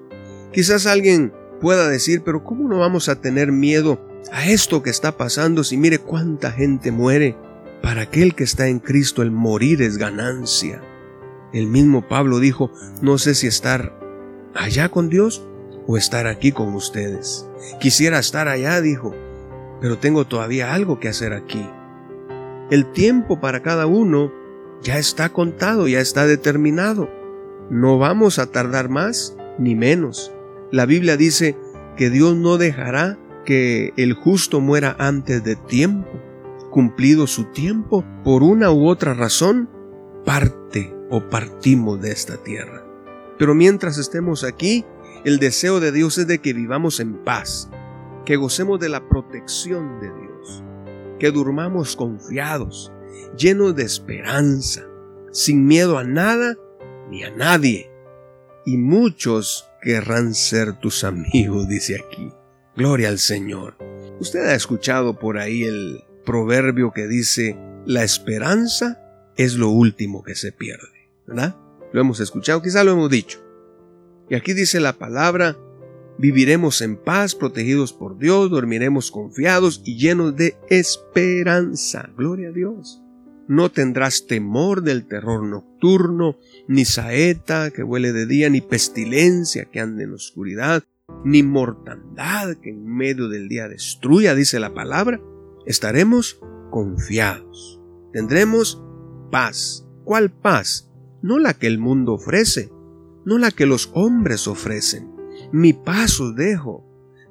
Quizás 0.51 0.85
alguien 0.85 1.33
pueda 1.59 1.87
decir, 1.87 2.23
pero 2.23 2.43
¿cómo 2.43 2.67
no 2.67 2.79
vamos 2.79 3.09
a 3.09 3.21
tener 3.21 3.51
miedo 3.51 3.99
a 4.31 4.47
esto 4.47 4.83
que 4.83 4.89
está 4.89 5.17
pasando 5.17 5.63
si 5.63 5.77
mire 5.77 5.99
cuánta 5.99 6.51
gente 6.51 6.91
muere? 6.91 7.37
Para 7.81 8.01
aquel 8.01 8.35
que 8.35 8.43
está 8.43 8.67
en 8.67 8.79
Cristo 8.79 9.21
el 9.21 9.31
morir 9.31 9.81
es 9.81 9.97
ganancia. 9.97 10.81
El 11.53 11.67
mismo 11.67 12.07
Pablo 12.07 12.39
dijo, 12.39 12.71
no 13.01 13.17
sé 13.17 13.33
si 13.35 13.47
estar 13.47 13.97
allá 14.53 14.89
con 14.89 15.09
Dios 15.09 15.45
o 15.87 15.97
estar 15.97 16.27
aquí 16.27 16.51
con 16.51 16.75
ustedes. 16.75 17.47
Quisiera 17.79 18.19
estar 18.19 18.47
allá, 18.47 18.81
dijo, 18.81 19.15
pero 19.81 19.97
tengo 19.97 20.25
todavía 20.25 20.73
algo 20.73 20.99
que 20.99 21.09
hacer 21.09 21.33
aquí. 21.33 21.65
El 22.69 22.91
tiempo 22.91 23.39
para 23.39 23.61
cada 23.61 23.87
uno 23.87 24.31
ya 24.81 24.97
está 24.97 25.29
contado, 25.29 25.87
ya 25.87 25.99
está 25.99 26.25
determinado. 26.25 27.09
No 27.69 27.97
vamos 27.97 28.39
a 28.39 28.47
tardar 28.47 28.89
más 28.89 29.35
ni 29.57 29.75
menos. 29.75 30.31
La 30.71 30.85
Biblia 30.85 31.17
dice 31.17 31.57
que 31.97 32.09
Dios 32.09 32.35
no 32.35 32.57
dejará 32.57 33.17
que 33.45 33.93
el 33.97 34.13
justo 34.13 34.61
muera 34.61 34.95
antes 34.99 35.43
de 35.43 35.55
tiempo. 35.55 36.09
Cumplido 36.69 37.25
su 37.25 37.45
tiempo, 37.45 38.05
por 38.23 38.43
una 38.43 38.71
u 38.71 38.87
otra 38.87 39.15
razón, 39.15 39.69
parte 40.23 40.95
o 41.09 41.29
partimos 41.29 41.99
de 41.99 42.11
esta 42.11 42.37
tierra. 42.37 42.85
Pero 43.39 43.55
mientras 43.55 43.97
estemos 43.97 44.43
aquí, 44.43 44.85
el 45.25 45.39
deseo 45.39 45.79
de 45.79 45.91
Dios 45.91 46.17
es 46.17 46.27
de 46.27 46.39
que 46.39 46.53
vivamos 46.53 46.99
en 46.99 47.15
paz, 47.15 47.69
que 48.29 48.35
gocemos 48.35 48.79
de 48.79 48.89
la 48.89 49.09
protección 49.09 49.99
de 49.99 50.05
Dios, 50.05 50.63
que 51.17 51.31
durmamos 51.31 51.95
confiados, 51.95 52.91
llenos 53.35 53.75
de 53.75 53.81
esperanza, 53.81 54.85
sin 55.31 55.65
miedo 55.65 55.97
a 55.97 56.03
nada 56.03 56.55
ni 57.09 57.23
a 57.23 57.31
nadie. 57.31 57.89
Y 58.67 58.77
muchos 58.77 59.67
querrán 59.81 60.35
ser 60.35 60.79
tus 60.79 61.03
amigos, 61.05 61.67
dice 61.67 61.95
aquí. 61.95 62.31
Gloria 62.75 63.09
al 63.09 63.17
Señor. 63.17 63.77
Usted 64.19 64.41
ha 64.41 64.53
escuchado 64.53 65.17
por 65.17 65.39
ahí 65.39 65.63
el 65.63 66.03
proverbio 66.23 66.91
que 66.91 67.07
dice, 67.07 67.57
la 67.87 68.03
esperanza 68.03 69.01
es 69.37 69.55
lo 69.55 69.69
último 69.69 70.21
que 70.21 70.35
se 70.35 70.51
pierde, 70.51 71.09
¿verdad? 71.25 71.55
Lo 71.93 71.99
hemos 71.99 72.19
escuchado, 72.19 72.61
quizá 72.61 72.83
lo 72.83 72.91
hemos 72.91 73.09
dicho. 73.09 73.43
Y 74.29 74.35
aquí 74.35 74.53
dice 74.53 74.79
la 74.79 74.99
palabra, 74.99 75.57
viviremos 76.19 76.81
en 76.81 76.97
paz, 76.97 77.33
protegidos 77.33 77.93
por 77.93 78.19
Dios, 78.19 78.51
dormiremos 78.51 79.09
confiados 79.09 79.81
y 79.85 79.97
llenos 79.97 80.35
de 80.35 80.57
esperanza. 80.69 82.09
Gloria 82.15 82.49
a 82.49 82.51
Dios. 82.51 83.01
No 83.47 83.71
tendrás 83.71 84.27
temor 84.27 84.83
del 84.83 85.07
terror 85.07 85.43
nocturno, 85.43 86.37
ni 86.67 86.85
saeta 86.85 87.71
que 87.71 87.83
huele 87.83 88.11
de 88.11 88.27
día, 88.27 88.49
ni 88.49 88.61
pestilencia 88.61 89.65
que 89.65 89.79
ande 89.79 90.03
en 90.03 90.13
oscuridad, 90.13 90.83
ni 91.23 91.41
mortandad 91.41 92.57
que 92.57 92.69
en 92.69 92.85
medio 92.85 93.29
del 93.29 93.47
día 93.47 93.67
destruya, 93.67 94.35
dice 94.35 94.59
la 94.59 94.73
palabra. 94.73 95.19
Estaremos 95.65 96.39
confiados. 96.69 97.81
Tendremos 98.11 98.83
paz. 99.31 99.87
¿Cuál 100.03 100.29
paz? 100.31 100.91
No 101.21 101.39
la 101.39 101.53
que 101.53 101.67
el 101.67 101.79
mundo 101.79 102.13
ofrece, 102.13 102.71
no 103.25 103.37
la 103.37 103.51
que 103.51 103.65
los 103.65 103.89
hombres 103.93 104.47
ofrecen. 104.47 105.18
Mi 105.51 105.73
paz 105.73 106.19
os 106.19 106.35
dejo, 106.35 106.85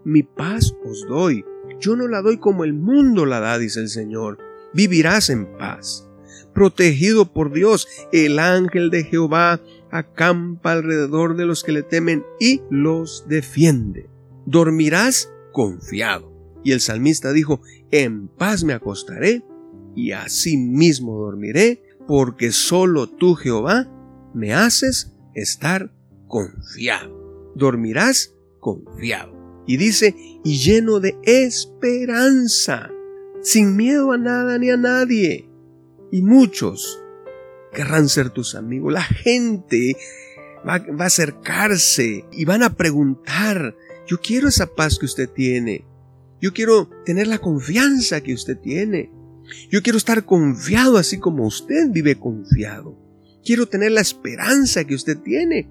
mi 0.04 0.22
paz 0.22 0.74
os 0.84 1.06
doy. 1.08 1.44
Yo 1.80 1.96
no 1.96 2.08
la 2.08 2.22
doy 2.22 2.38
como 2.38 2.64
el 2.64 2.72
mundo 2.74 3.26
la 3.26 3.40
da, 3.40 3.58
dice 3.58 3.80
el 3.80 3.88
Señor. 3.88 4.38
Vivirás 4.74 5.30
en 5.30 5.46
paz 5.56 6.08
protegido 6.58 7.32
por 7.32 7.52
Dios. 7.52 7.86
El 8.12 8.40
ángel 8.40 8.90
de 8.90 9.04
Jehová 9.04 9.60
acampa 9.92 10.72
alrededor 10.72 11.36
de 11.36 11.46
los 11.46 11.62
que 11.62 11.70
le 11.70 11.84
temen 11.84 12.24
y 12.40 12.62
los 12.68 13.26
defiende. 13.28 14.10
Dormirás 14.44 15.30
confiado. 15.52 16.32
Y 16.64 16.72
el 16.72 16.80
salmista 16.80 17.32
dijo, 17.32 17.60
en 17.92 18.26
paz 18.26 18.64
me 18.64 18.72
acostaré 18.72 19.44
y 19.94 20.10
así 20.10 20.56
mismo 20.56 21.16
dormiré, 21.18 21.82
porque 22.08 22.50
solo 22.50 23.08
tú, 23.08 23.36
Jehová, 23.36 23.88
me 24.34 24.52
haces 24.52 25.16
estar 25.34 25.92
confiado. 26.26 27.17
Dormirás 27.58 28.34
confiado. 28.60 29.36
Y 29.66 29.76
dice, 29.76 30.14
y 30.44 30.58
lleno 30.58 31.00
de 31.00 31.18
esperanza, 31.24 32.90
sin 33.42 33.76
miedo 33.76 34.12
a 34.12 34.18
nada 34.18 34.58
ni 34.58 34.70
a 34.70 34.76
nadie 34.78 35.48
y 36.10 36.22
muchos 36.22 37.00
querrán 37.72 38.08
ser 38.08 38.30
tus 38.30 38.54
amigos. 38.54 38.92
La 38.92 39.02
gente 39.02 39.96
va, 40.66 40.74
a 40.74 41.06
acercarse 41.06 42.24
y 42.32 42.44
van 42.44 42.62
a 42.62 42.74
preguntar, 42.74 43.76
yo 44.06 44.20
quiero 44.20 44.48
esa 44.48 44.66
paz 44.66 44.98
que 44.98 45.06
usted 45.06 45.28
tiene. 45.28 45.84
Yo 46.40 46.52
quiero 46.52 46.88
tener 47.04 47.26
la 47.26 47.38
confianza 47.38 48.20
que 48.20 48.32
usted 48.32 48.58
tiene. 48.58 49.12
Yo 49.70 49.82
quiero 49.82 49.98
estar 49.98 50.24
confiado 50.24 50.98
así 50.98 51.18
como 51.18 51.46
usted 51.46 51.88
vive 51.90 52.16
confiado. 52.16 52.96
Quiero 53.44 53.66
tener 53.66 53.92
la 53.92 54.00
esperanza 54.00 54.84
que 54.84 54.94
usted 54.94 55.18
tiene. 55.18 55.68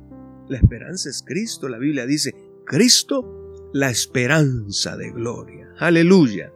La 0.50 0.58
esperanza 0.58 1.10
es 1.10 1.24
Cristo. 1.26 1.70
La 1.70 1.78
Biblia 1.78 2.06
dice, 2.06 2.36
Cristo, 2.66 3.70
la 3.74 3.90
esperanza 3.90 4.98
de 4.98 5.12
gloria. 5.12 5.70
Aleluya 5.80 6.52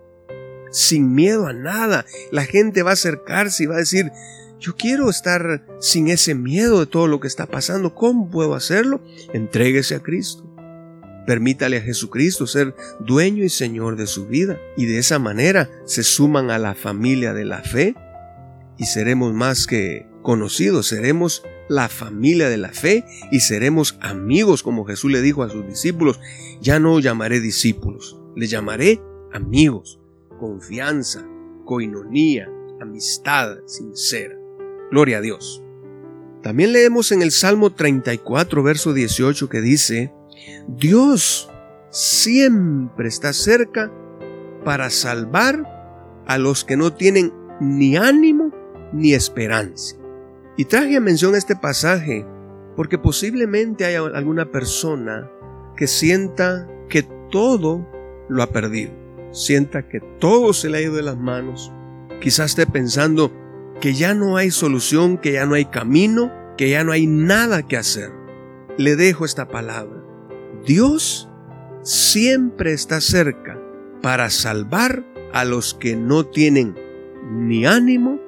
sin 0.72 1.14
miedo 1.14 1.48
a 1.48 1.54
nada. 1.54 2.06
La 2.32 2.46
gente 2.46 2.82
va 2.82 2.92
a 2.92 2.94
acercarse 2.94 3.64
y 3.64 3.68
va 3.68 3.76
a 3.76 3.80
decir, 3.80 4.12
yo 4.60 4.76
quiero 4.76 5.10
estar 5.10 5.66
sin 5.80 6.08
ese 6.08 6.34
miedo 6.34 6.80
de 6.80 6.86
todo 6.86 7.08
lo 7.08 7.20
que 7.20 7.28
está 7.28 7.46
pasando. 7.46 7.94
¿Cómo 7.94 8.30
puedo 8.30 8.56
hacerlo? 8.56 9.02
Entréguese 9.34 9.96
a 9.96 10.00
Cristo. 10.00 10.48
Permítale 11.28 11.78
a 11.78 11.82
Jesucristo 11.82 12.48
ser 12.48 12.76
dueño 13.00 13.44
y 13.44 13.50
Señor 13.50 13.96
de 13.96 14.08
su 14.08 14.28
vida. 14.28 14.60
Y 14.76 14.86
de 14.86 14.98
esa 14.98 15.20
manera 15.20 15.70
se 15.86 16.04
suman 16.04 16.50
a 16.50 16.58
la 16.58 16.74
familia 16.74 17.34
de 17.34 17.46
la 17.46 17.62
fe 17.62 17.96
y 18.78 18.86
seremos 18.86 19.34
más 19.34 19.68
que 19.68 20.08
conocidos, 20.24 20.88
seremos 20.88 21.44
la 21.72 21.88
familia 21.88 22.50
de 22.50 22.58
la 22.58 22.70
fe 22.70 23.06
y 23.32 23.40
seremos 23.40 23.98
amigos, 24.02 24.62
como 24.62 24.84
Jesús 24.84 25.10
le 25.10 25.22
dijo 25.22 25.42
a 25.42 25.50
sus 25.50 25.66
discípulos. 25.66 26.20
Ya 26.60 26.80
no 26.80 27.00
llamaré 27.00 27.40
discípulos, 27.40 28.20
le 28.36 28.48
llamaré 28.48 29.00
amigos 29.32 29.98
confianza, 30.38 31.26
coinonía, 31.64 32.50
amistad 32.82 33.60
sincera. 33.68 34.36
Gloria 34.90 35.20
a 35.20 35.22
Dios. 35.22 35.64
También 36.44 36.74
leemos 36.74 37.14
en 37.14 37.22
el 37.22 37.32
Salmo 37.32 37.70
34, 37.72 38.64
verso 38.64 38.94
18 38.94 39.48
que 39.48 39.62
dice, 39.62 40.12
Dios 40.68 41.50
siempre 41.90 43.08
está 43.08 43.32
cerca 43.32 43.90
para 44.66 44.90
salvar 44.90 45.64
a 46.28 46.38
los 46.38 46.66
que 46.66 46.76
no 46.76 46.92
tienen 46.92 47.32
ni 47.62 47.96
ánimo 47.96 48.52
ni 48.92 49.14
esperanza. 49.14 50.01
Y 50.62 50.66
traje 50.66 50.96
a 50.96 51.00
mención 51.00 51.34
este 51.34 51.56
pasaje 51.56 52.24
porque 52.76 53.00
posiblemente 53.00 53.84
haya 53.84 54.02
alguna 54.14 54.52
persona 54.52 55.28
que 55.76 55.88
sienta 55.88 56.70
que 56.88 57.02
todo 57.32 57.90
lo 58.30 58.44
ha 58.44 58.52
perdido 58.52 58.92
sienta 59.32 59.90
que 59.90 60.02
todo 60.20 60.54
se 60.54 60.70
le 60.70 60.78
ha 60.78 60.82
ido 60.82 60.94
de 60.94 61.02
las 61.02 61.18
manos, 61.18 61.72
quizás 62.22 62.52
esté 62.52 62.68
pensando 62.68 63.32
que 63.80 63.96
ya 63.96 64.14
no 64.14 64.38
hay 64.38 64.52
solución, 64.52 65.18
que 65.18 65.32
ya 65.32 65.48
no 65.48 65.56
hay 65.56 65.66
camino, 65.66 66.32
que 66.60 66.70
ya 66.70 66.84
no 66.84 66.92
hay 66.92 67.08
nada 67.08 67.64
que 67.64 67.78
hacer. 67.78 68.12
Le 68.78 68.96
dejo 68.96 69.26
esta 69.26 69.48
palabra. 69.48 70.04
Dios 70.64 71.28
siempre 71.82 72.72
está 72.72 73.02
cerca 73.02 73.60
para 74.04 74.30
salvar 74.30 75.04
a 75.34 75.44
los 75.44 75.74
que 75.74 75.96
no 75.96 76.24
tienen 76.28 76.76
ni 77.32 77.66
ánimo 77.66 78.20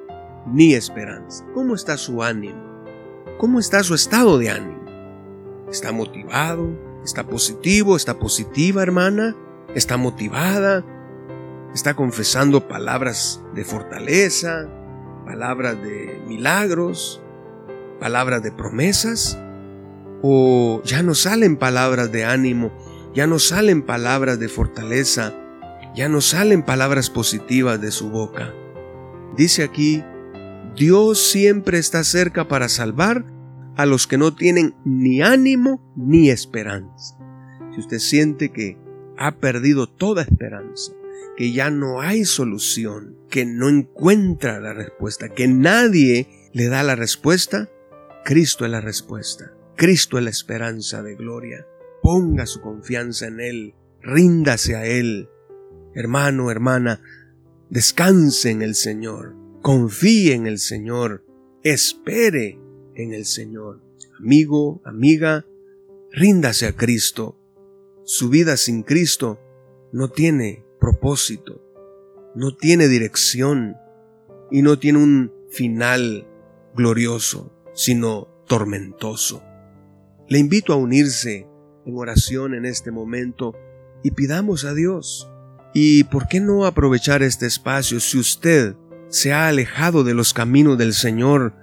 ni 0.46 0.74
esperanza. 0.74 1.44
¿Cómo 1.54 1.74
está 1.74 1.96
su 1.96 2.22
ánimo? 2.22 2.62
¿Cómo 3.38 3.58
está 3.58 3.82
su 3.82 3.94
estado 3.94 4.38
de 4.38 4.50
ánimo? 4.50 4.84
¿Está 5.70 5.92
motivado? 5.92 6.70
¿Está 7.04 7.26
positivo? 7.26 7.96
¿Está 7.96 8.18
positiva, 8.18 8.82
hermana? 8.82 9.36
¿Está 9.74 9.96
motivada? 9.96 10.84
¿Está 11.74 11.94
confesando 11.94 12.68
palabras 12.68 13.42
de 13.54 13.64
fortaleza? 13.64 14.68
¿Palabras 15.26 15.82
de 15.82 16.22
milagros? 16.26 17.20
¿Palabras 17.98 18.42
de 18.42 18.52
promesas? 18.52 19.38
¿O 20.22 20.80
ya 20.84 21.02
no 21.02 21.14
salen 21.14 21.56
palabras 21.56 22.12
de 22.12 22.24
ánimo? 22.24 22.70
¿Ya 23.14 23.26
no 23.26 23.38
salen 23.38 23.82
palabras 23.82 24.38
de 24.38 24.48
fortaleza? 24.48 25.34
¿Ya 25.94 26.08
no 26.08 26.20
salen 26.20 26.62
palabras 26.62 27.10
positivas 27.10 27.80
de 27.80 27.90
su 27.90 28.10
boca? 28.10 28.52
Dice 29.36 29.64
aquí 29.64 30.04
Dios 30.76 31.30
siempre 31.30 31.78
está 31.78 32.02
cerca 32.02 32.48
para 32.48 32.68
salvar 32.68 33.24
a 33.76 33.86
los 33.86 34.08
que 34.08 34.18
no 34.18 34.34
tienen 34.34 34.74
ni 34.84 35.22
ánimo 35.22 35.94
ni 35.96 36.30
esperanza. 36.30 37.16
Si 37.72 37.80
usted 37.80 37.98
siente 37.98 38.50
que 38.50 38.76
ha 39.16 39.36
perdido 39.38 39.88
toda 39.88 40.22
esperanza, 40.22 40.92
que 41.36 41.52
ya 41.52 41.70
no 41.70 42.00
hay 42.00 42.24
solución, 42.24 43.16
que 43.30 43.46
no 43.46 43.68
encuentra 43.68 44.58
la 44.58 44.72
respuesta, 44.72 45.28
que 45.28 45.46
nadie 45.46 46.50
le 46.52 46.66
da 46.66 46.82
la 46.82 46.96
respuesta, 46.96 47.68
Cristo 48.24 48.64
es 48.64 48.70
la 48.72 48.80
respuesta. 48.80 49.52
Cristo 49.76 50.18
es 50.18 50.24
la 50.24 50.30
esperanza 50.30 51.02
de 51.02 51.14
gloria. 51.14 51.66
Ponga 52.02 52.46
su 52.46 52.60
confianza 52.60 53.26
en 53.26 53.40
Él, 53.40 53.74
ríndase 54.02 54.74
a 54.74 54.86
Él. 54.86 55.28
Hermano, 55.94 56.50
hermana, 56.50 57.00
descanse 57.70 58.50
en 58.50 58.62
el 58.62 58.74
Señor 58.74 59.43
confíe 59.64 60.34
en 60.34 60.46
el 60.46 60.58
Señor, 60.58 61.24
espere 61.62 62.60
en 62.96 63.14
el 63.14 63.24
Señor. 63.24 63.80
Amigo, 64.20 64.82
amiga, 64.84 65.46
ríndase 66.12 66.66
a 66.66 66.76
Cristo. 66.76 67.38
Su 68.04 68.28
vida 68.28 68.58
sin 68.58 68.82
Cristo 68.82 69.40
no 69.90 70.10
tiene 70.10 70.66
propósito, 70.78 71.62
no 72.34 72.54
tiene 72.54 72.88
dirección 72.88 73.78
y 74.50 74.60
no 74.60 74.78
tiene 74.78 74.98
un 74.98 75.32
final 75.48 76.28
glorioso, 76.76 77.50
sino 77.72 78.28
tormentoso. 78.46 79.42
Le 80.28 80.40
invito 80.40 80.74
a 80.74 80.76
unirse 80.76 81.48
en 81.86 81.96
oración 81.96 82.52
en 82.52 82.66
este 82.66 82.90
momento 82.90 83.54
y 84.02 84.10
pidamos 84.10 84.66
a 84.66 84.74
Dios. 84.74 85.30
¿Y 85.72 86.04
por 86.04 86.28
qué 86.28 86.40
no 86.40 86.66
aprovechar 86.66 87.22
este 87.22 87.46
espacio 87.46 87.98
si 87.98 88.18
usted 88.18 88.76
se 89.14 89.32
ha 89.32 89.46
alejado 89.46 90.02
de 90.02 90.12
los 90.12 90.34
caminos 90.34 90.76
del 90.76 90.92
Señor 90.92 91.54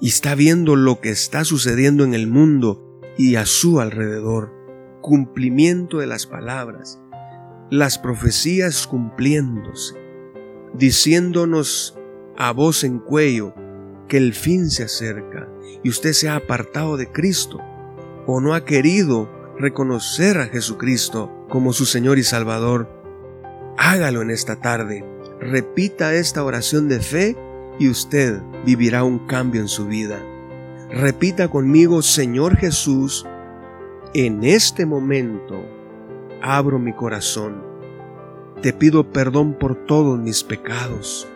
y 0.00 0.06
está 0.06 0.36
viendo 0.36 0.76
lo 0.76 1.00
que 1.00 1.10
está 1.10 1.44
sucediendo 1.44 2.04
en 2.04 2.14
el 2.14 2.28
mundo 2.28 3.00
y 3.18 3.34
a 3.34 3.44
su 3.44 3.80
alrededor. 3.80 4.52
Cumplimiento 5.00 5.98
de 5.98 6.06
las 6.06 6.28
palabras, 6.28 7.00
las 7.72 7.98
profecías 7.98 8.86
cumpliéndose, 8.86 9.96
diciéndonos 10.74 11.98
a 12.36 12.52
voz 12.52 12.84
en 12.84 13.00
cuello 13.00 13.52
que 14.06 14.18
el 14.18 14.32
fin 14.32 14.70
se 14.70 14.84
acerca 14.84 15.48
y 15.82 15.88
usted 15.88 16.12
se 16.12 16.28
ha 16.28 16.36
apartado 16.36 16.96
de 16.96 17.10
Cristo 17.10 17.58
o 18.28 18.40
no 18.40 18.54
ha 18.54 18.64
querido 18.64 19.28
reconocer 19.58 20.38
a 20.38 20.46
Jesucristo 20.46 21.32
como 21.48 21.72
su 21.72 21.84
Señor 21.84 22.20
y 22.20 22.22
Salvador. 22.22 22.88
Hágalo 23.76 24.22
en 24.22 24.30
esta 24.30 24.60
tarde 24.60 25.04
Repita 25.42 26.14
esta 26.14 26.44
oración 26.44 26.88
de 26.88 27.00
fe 27.00 27.36
y 27.80 27.88
usted 27.88 28.40
vivirá 28.64 29.02
un 29.02 29.26
cambio 29.26 29.60
en 29.60 29.66
su 29.66 29.86
vida. 29.86 30.22
Repita 30.88 31.48
conmigo, 31.48 32.00
Señor 32.00 32.56
Jesús, 32.56 33.26
en 34.14 34.44
este 34.44 34.86
momento 34.86 35.60
abro 36.40 36.78
mi 36.78 36.92
corazón. 36.92 37.60
Te 38.62 38.72
pido 38.72 39.10
perdón 39.10 39.54
por 39.54 39.74
todos 39.74 40.16
mis 40.16 40.44
pecados. 40.44 41.26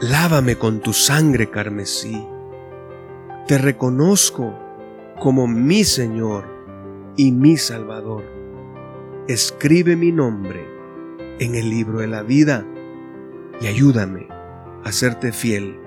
Lávame 0.00 0.56
con 0.56 0.80
tu 0.80 0.92
sangre 0.92 1.48
carmesí. 1.48 2.20
Te 3.46 3.56
reconozco 3.56 4.58
como 5.20 5.46
mi 5.46 5.84
Señor 5.84 6.44
y 7.16 7.30
mi 7.30 7.56
Salvador. 7.56 8.24
Escribe 9.28 9.94
mi 9.94 10.10
nombre 10.10 10.66
en 11.38 11.54
el 11.54 11.70
libro 11.70 12.00
de 12.00 12.08
la 12.08 12.22
vida 12.24 12.66
y 13.60 13.66
ayúdame 13.66 14.26
a 14.84 14.92
serte 14.92 15.32
fiel 15.32 15.78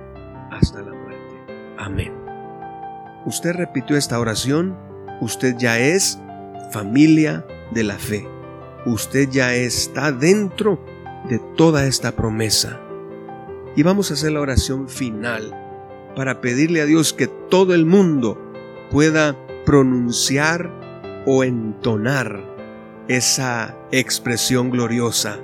hasta 0.51 0.81
la 0.81 0.93
muerte. 0.93 1.35
Amén. 1.77 2.13
Usted 3.25 3.53
repitió 3.53 3.97
esta 3.97 4.19
oración, 4.19 4.77
usted 5.21 5.55
ya 5.57 5.79
es 5.79 6.19
familia 6.71 7.45
de 7.71 7.83
la 7.83 7.97
fe. 7.97 8.27
Usted 8.85 9.29
ya 9.29 9.55
está 9.55 10.11
dentro 10.11 10.83
de 11.29 11.39
toda 11.55 11.85
esta 11.85 12.11
promesa. 12.11 12.79
Y 13.75 13.83
vamos 13.83 14.11
a 14.11 14.15
hacer 14.15 14.33
la 14.33 14.41
oración 14.41 14.87
final 14.87 15.59
para 16.15 16.41
pedirle 16.41 16.81
a 16.81 16.85
Dios 16.85 17.13
que 17.13 17.27
todo 17.27 17.73
el 17.73 17.85
mundo 17.85 18.39
pueda 18.91 19.35
pronunciar 19.65 20.69
o 21.25 21.43
entonar 21.43 22.43
esa 23.07 23.75
expresión 23.91 24.69
gloriosa, 24.69 25.39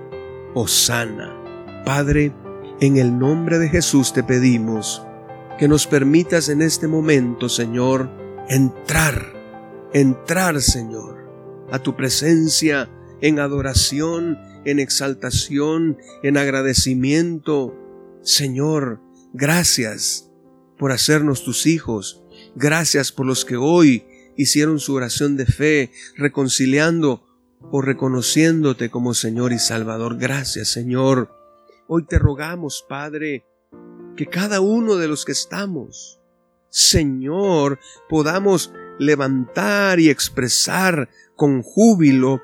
Osana 0.53 1.38
Padre, 1.89 2.32
en 2.82 2.97
el 2.97 3.17
nombre 3.17 3.58
de 3.58 3.67
Jesús 3.67 4.13
te 4.13 4.21
pedimos 4.21 5.02
que 5.58 5.67
nos 5.67 5.88
permitas 5.88 6.47
en 6.47 6.62
este 6.62 6.88
momento, 6.88 7.49
Señor, 7.49 8.12
entrar, 8.47 9.34
entrar, 9.91 10.62
Señor, 10.62 11.17
a 11.71 11.80
tu 11.80 11.95
presencia 11.95 12.91
en 13.21 13.39
adoración, 13.39 14.38
en 14.65 14.80
exaltación, 14.80 15.97
en 16.21 16.38
agradecimiento. 16.38 17.75
Señor, 18.21 19.02
gracias 19.34 20.30
por 20.78 20.91
hacernos 20.91 21.43
tus 21.43 21.65
hijos. 21.65 22.23
Gracias 22.56 23.12
por 23.12 23.25
los 23.25 23.45
que 23.45 23.58
hoy 23.58 24.06
hicieron 24.38 24.80
su 24.80 24.93
oración 24.93 25.38
de 25.38 25.47
fe, 25.47 25.91
reconciliando 26.17 27.25
o 27.71 27.82
reconociéndote 27.82 28.91
como 28.91 29.15
Señor 29.15 29.54
y 29.54 29.58
Salvador. 29.58 30.19
Gracias, 30.19 30.71
Señor 30.71 31.38
Hoy 31.91 32.04
te 32.04 32.19
rogamos, 32.19 32.86
Padre, 32.88 33.47
que 34.15 34.28
cada 34.28 34.62
uno 34.62 34.97
de 34.97 35.08
los 35.08 35.25
que 35.25 35.32
estamos, 35.32 36.19
Señor, 36.69 37.80
podamos 38.08 38.71
levantar 38.99 39.99
y 39.99 40.12
expresar 40.12 41.10
con 41.36 41.63
júbilo 41.63 42.43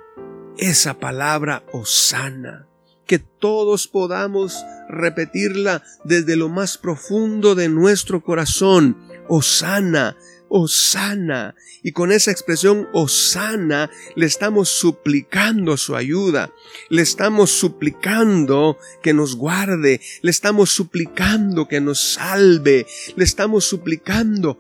esa 0.58 0.96
palabra 0.96 1.64
osana, 1.74 2.68
que 3.06 3.20
todos 3.20 3.88
podamos 3.88 4.66
repetirla 4.90 5.84
desde 6.04 6.36
lo 6.38 6.50
más 6.50 6.80
profundo 6.80 7.54
de 7.54 7.70
nuestro 7.70 8.24
corazón, 8.24 8.98
osana, 9.28 10.18
Osana. 10.58 11.54
Y 11.84 11.92
con 11.92 12.14
esa 12.14 12.32
expresión 12.32 12.88
Osana 12.94 13.92
le 14.16 14.26
estamos 14.26 14.70
suplicando 14.70 15.76
su 15.76 15.98
ayuda, 15.98 16.50
le 16.90 17.02
estamos 17.02 17.52
suplicando 17.52 18.78
que 19.04 19.14
nos 19.14 19.36
guarde, 19.36 20.00
le 20.22 20.32
estamos 20.32 20.70
suplicando 20.70 21.68
que 21.68 21.82
nos 21.82 22.14
salve, 22.14 22.88
le 23.18 23.24
estamos 23.26 23.66
suplicando 23.66 24.58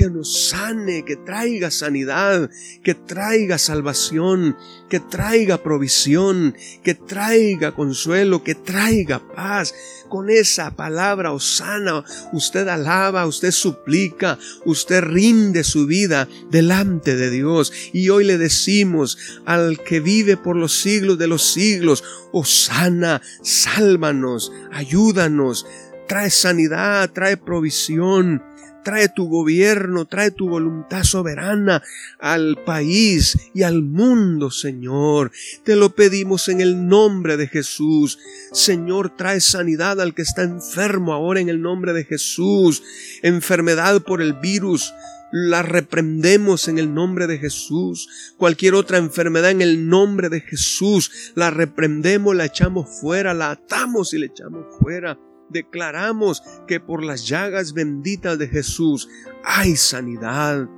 que 0.00 0.08
nos 0.08 0.48
sane, 0.48 1.04
que 1.04 1.16
traiga 1.16 1.70
sanidad, 1.70 2.48
que 2.82 2.94
traiga 2.94 3.58
salvación, 3.58 4.56
que 4.88 4.98
traiga 4.98 5.62
provisión, 5.62 6.56
que 6.82 6.94
traiga 6.94 7.72
consuelo, 7.72 8.42
que 8.42 8.54
traiga 8.54 9.20
paz. 9.34 9.74
Con 10.08 10.30
esa 10.30 10.74
palabra 10.74 11.32
osana, 11.32 12.02
usted 12.32 12.66
alaba, 12.68 13.26
usted 13.26 13.50
suplica, 13.50 14.38
usted 14.64 15.02
rinde 15.02 15.64
su 15.64 15.86
vida 15.86 16.26
delante 16.50 17.14
de 17.14 17.28
Dios. 17.28 17.70
Y 17.92 18.08
hoy 18.08 18.24
le 18.24 18.38
decimos 18.38 19.18
al 19.44 19.80
que 19.84 20.00
vive 20.00 20.38
por 20.38 20.56
los 20.56 20.80
siglos 20.80 21.18
de 21.18 21.26
los 21.26 21.52
siglos, 21.52 22.02
osana, 22.32 23.20
sálvanos, 23.42 24.50
ayúdanos, 24.72 25.66
trae 26.08 26.30
sanidad, 26.30 27.10
trae 27.12 27.36
provisión, 27.36 28.42
Trae 28.82 29.08
tu 29.08 29.28
gobierno, 29.28 30.06
trae 30.06 30.30
tu 30.30 30.48
voluntad 30.48 31.04
soberana 31.04 31.82
al 32.18 32.56
país 32.64 33.36
y 33.54 33.62
al 33.62 33.82
mundo, 33.82 34.50
Señor. 34.50 35.32
Te 35.64 35.76
lo 35.76 35.94
pedimos 35.94 36.48
en 36.48 36.60
el 36.60 36.88
nombre 36.88 37.36
de 37.36 37.46
Jesús. 37.46 38.18
Señor, 38.52 39.16
trae 39.16 39.40
sanidad 39.40 40.00
al 40.00 40.14
que 40.14 40.22
está 40.22 40.42
enfermo 40.42 41.12
ahora 41.12 41.40
en 41.40 41.48
el 41.48 41.60
nombre 41.60 41.92
de 41.92 42.04
Jesús. 42.04 42.82
Enfermedad 43.22 44.02
por 44.02 44.22
el 44.22 44.34
virus, 44.34 44.94
la 45.30 45.62
reprendemos 45.62 46.68
en 46.68 46.78
el 46.78 46.92
nombre 46.92 47.26
de 47.26 47.38
Jesús. 47.38 48.34
Cualquier 48.36 48.74
otra 48.74 48.98
enfermedad 48.98 49.50
en 49.50 49.62
el 49.62 49.88
nombre 49.88 50.28
de 50.28 50.40
Jesús, 50.40 51.32
la 51.34 51.50
reprendemos, 51.50 52.34
la 52.34 52.46
echamos 52.46 52.88
fuera, 53.00 53.34
la 53.34 53.50
atamos 53.50 54.14
y 54.14 54.18
la 54.18 54.26
echamos 54.26 54.64
fuera 54.80 55.18
Declaramos 55.50 56.42
que 56.68 56.78
por 56.78 57.02
las 57.02 57.26
llagas 57.26 57.72
benditas 57.72 58.38
de 58.38 58.48
Jesús 58.48 59.08
hay 59.44 59.76
sanidad. 59.76 60.68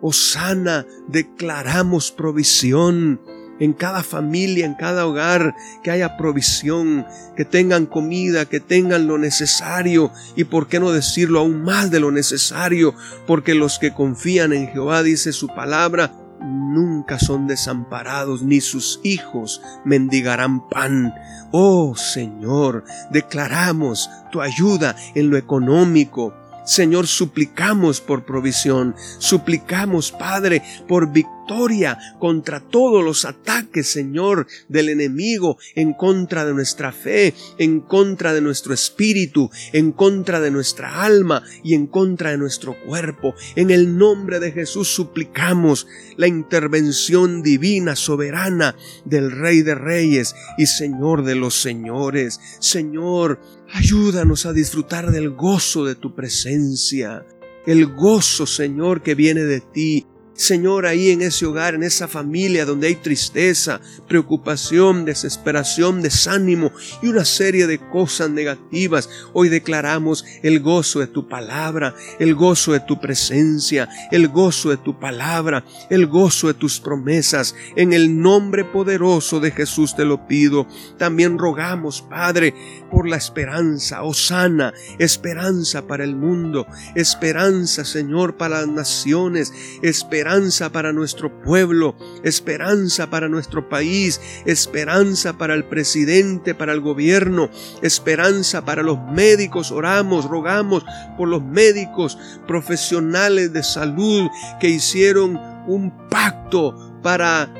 Osana, 0.00 0.86
declaramos 1.08 2.10
provisión 2.10 3.20
en 3.60 3.74
cada 3.74 4.02
familia, 4.02 4.64
en 4.64 4.74
cada 4.74 5.06
hogar, 5.06 5.54
que 5.84 5.90
haya 5.90 6.16
provisión, 6.16 7.06
que 7.36 7.44
tengan 7.44 7.84
comida, 7.84 8.46
que 8.46 8.58
tengan 8.58 9.06
lo 9.06 9.18
necesario 9.18 10.10
y 10.34 10.44
por 10.44 10.66
qué 10.66 10.80
no 10.80 10.92
decirlo 10.92 11.40
aún 11.40 11.62
más 11.62 11.90
de 11.90 12.00
lo 12.00 12.10
necesario, 12.10 12.94
porque 13.26 13.54
los 13.54 13.78
que 13.78 13.92
confían 13.92 14.54
en 14.54 14.68
Jehová, 14.68 15.02
dice 15.02 15.32
su 15.32 15.48
palabra, 15.48 16.10
nunca 16.40 17.18
son 17.18 17.46
desamparados, 17.46 18.42
ni 18.42 18.60
sus 18.60 19.00
hijos 19.02 19.62
mendigarán 19.84 20.68
pan. 20.68 21.14
Oh 21.52 21.94
Señor, 21.96 22.84
declaramos 23.10 24.10
tu 24.30 24.40
ayuda 24.40 24.96
en 25.14 25.30
lo 25.30 25.36
económico, 25.36 26.34
Señor, 26.64 27.06
suplicamos 27.06 28.00
por 28.00 28.24
provisión, 28.24 28.94
suplicamos, 29.18 30.12
Padre, 30.12 30.62
por 30.86 31.12
victoria 31.12 31.98
contra 32.18 32.60
todos 32.60 33.02
los 33.02 33.24
ataques, 33.24 33.90
Señor, 33.90 34.46
del 34.68 34.88
enemigo, 34.88 35.58
en 35.74 35.94
contra 35.94 36.44
de 36.44 36.54
nuestra 36.54 36.92
fe, 36.92 37.34
en 37.58 37.80
contra 37.80 38.32
de 38.32 38.40
nuestro 38.40 38.72
espíritu, 38.72 39.50
en 39.72 39.90
contra 39.92 40.40
de 40.40 40.50
nuestra 40.50 41.02
alma 41.02 41.42
y 41.64 41.74
en 41.74 41.88
contra 41.88 42.30
de 42.30 42.38
nuestro 42.38 42.76
cuerpo. 42.86 43.34
En 43.56 43.70
el 43.70 43.98
nombre 43.98 44.38
de 44.38 44.52
Jesús 44.52 44.88
suplicamos 44.88 45.88
la 46.16 46.28
intervención 46.28 47.42
divina, 47.42 47.96
soberana 47.96 48.76
del 49.04 49.32
Rey 49.32 49.62
de 49.62 49.74
Reyes 49.74 50.36
y 50.56 50.66
Señor 50.66 51.24
de 51.24 51.34
los 51.34 51.60
Señores. 51.60 52.40
Señor, 52.60 53.40
ayúdanos 53.72 54.46
a 54.46 54.52
disfrutar 54.52 55.10
del 55.10 55.30
gozo 55.30 55.84
de 55.84 55.94
tu 55.94 56.14
presencia 56.14 57.24
el 57.66 57.86
gozo, 57.86 58.46
Señor, 58.46 59.02
que 59.02 59.14
viene 59.14 59.42
de 59.42 59.60
ti, 59.60 60.06
Señor, 60.40 60.86
ahí 60.86 61.10
en 61.10 61.20
ese 61.20 61.44
hogar, 61.44 61.74
en 61.74 61.82
esa 61.82 62.08
familia 62.08 62.64
donde 62.64 62.86
hay 62.86 62.94
tristeza, 62.94 63.78
preocupación, 64.08 65.04
desesperación, 65.04 66.00
desánimo 66.00 66.72
y 67.02 67.08
una 67.08 67.26
serie 67.26 67.66
de 67.66 67.78
cosas 67.78 68.30
negativas, 68.30 69.10
hoy 69.34 69.50
declaramos 69.50 70.24
el 70.42 70.60
gozo 70.60 71.00
de 71.00 71.08
tu 71.08 71.28
palabra, 71.28 71.94
el 72.18 72.34
gozo 72.34 72.72
de 72.72 72.80
tu 72.80 72.98
presencia, 72.98 73.86
el 74.10 74.28
gozo 74.28 74.70
de 74.70 74.78
tu 74.78 74.98
palabra, 74.98 75.62
el 75.90 76.06
gozo 76.06 76.46
de 76.46 76.54
tus 76.54 76.80
promesas. 76.80 77.54
En 77.76 77.92
el 77.92 78.18
nombre 78.18 78.64
poderoso 78.64 79.40
de 79.40 79.50
Jesús 79.50 79.94
te 79.94 80.06
lo 80.06 80.26
pido. 80.26 80.66
También 80.96 81.36
rogamos, 81.36 82.00
Padre, 82.00 82.54
por 82.90 83.06
la 83.06 83.16
esperanza, 83.16 84.00
sana, 84.14 84.72
esperanza 84.98 85.86
para 85.86 86.02
el 86.02 86.16
mundo, 86.16 86.66
esperanza, 86.94 87.84
Señor, 87.84 88.38
para 88.38 88.60
las 88.60 88.68
naciones, 88.68 89.52
esperanza 89.82 90.29
esperanza 90.30 90.70
para 90.70 90.92
nuestro 90.92 91.42
pueblo, 91.42 91.96
esperanza 92.22 93.10
para 93.10 93.28
nuestro 93.28 93.68
país, 93.68 94.20
esperanza 94.44 95.36
para 95.36 95.54
el 95.54 95.64
presidente, 95.64 96.54
para 96.54 96.72
el 96.72 96.80
gobierno, 96.80 97.50
esperanza 97.82 98.64
para 98.64 98.84
los 98.84 98.96
médicos. 99.12 99.72
Oramos, 99.72 100.26
rogamos 100.26 100.84
por 101.18 101.26
los 101.26 101.42
médicos 101.42 102.16
profesionales 102.46 103.52
de 103.52 103.64
salud 103.64 104.28
que 104.60 104.68
hicieron 104.68 105.36
un 105.66 106.08
pacto 106.08 107.00
para 107.02 107.52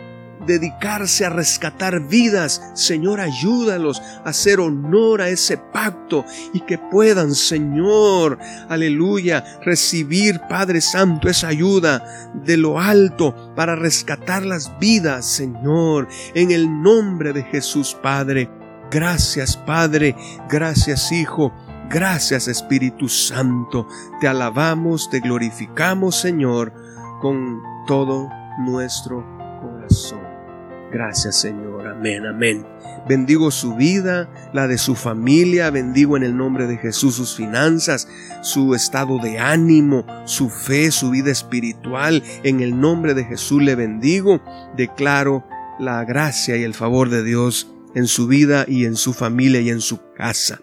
dedicarse 0.47 1.25
a 1.25 1.31
rescatar 1.31 2.01
vidas. 2.01 2.63
Señor, 2.75 3.21
ayúdalos 3.21 4.01
a 4.25 4.31
hacer 4.31 4.61
honor 4.61 5.23
a 5.23 5.29
ese 5.29 5.57
pacto 5.57 6.25
y 6.53 6.61
que 6.61 6.79
puedan, 6.79 7.35
Señor, 7.35 8.39
aleluya, 8.69 9.45
recibir, 9.63 10.41
Padre 10.49 10.81
Santo, 10.81 11.29
esa 11.29 11.49
ayuda 11.49 12.31
de 12.35 12.57
lo 12.57 12.79
alto 12.79 13.55
para 13.55 13.77
rescatar 13.77 14.45
las 14.45 14.79
vidas, 14.79 15.27
Señor, 15.27 16.09
en 16.35 16.51
el 16.51 16.83
nombre 16.83 17.33
de 17.33 17.43
Jesús, 17.43 17.97
Padre. 18.03 18.51
Gracias, 18.91 19.57
Padre, 19.57 20.17
gracias, 20.49 21.13
Hijo. 21.13 21.53
Gracias 21.91 22.47
Espíritu 22.47 23.09
Santo, 23.09 23.89
te 24.21 24.29
alabamos, 24.29 25.11
te 25.11 25.19
glorificamos 25.19 26.21
Señor 26.21 26.73
con 27.21 27.61
todo 27.89 28.31
nuestro 28.61 29.27
corazón. 29.61 30.20
Gracias 30.93 31.41
Señor, 31.41 31.87
amén, 31.87 32.27
amén. 32.27 32.67
Bendigo 33.09 33.51
su 33.51 33.77
vida, 33.77 34.29
la 34.53 34.67
de 34.67 34.79
su 34.79 34.95
familia, 34.95 35.71
bendigo 35.71 36.17
en 36.17 36.23
el 36.23 36.37
nombre 36.37 36.67
de 36.67 36.77
Jesús 36.77 37.15
sus 37.15 37.35
finanzas, 37.35 38.09
su 38.43 38.75
estado 38.75 39.19
de 39.19 39.39
ánimo, 39.39 40.05
su 40.27 40.51
fe, 40.51 40.91
su 40.91 41.11
vida 41.11 41.31
espiritual. 41.31 42.23
En 42.43 42.61
el 42.61 42.79
nombre 42.79 43.15
de 43.15 43.25
Jesús 43.25 43.63
le 43.63 43.75
bendigo. 43.75 44.41
Declaro 44.77 45.45
la 45.79 46.05
gracia 46.05 46.57
y 46.57 46.63
el 46.63 46.75
favor 46.75 47.09
de 47.09 47.25
Dios 47.25 47.73
en 47.95 48.07
su 48.07 48.27
vida 48.27 48.65
y 48.69 48.85
en 48.85 48.97
su 48.97 49.13
familia 49.13 49.61
y 49.61 49.71
en 49.71 49.81
su 49.81 50.01
casa. 50.13 50.61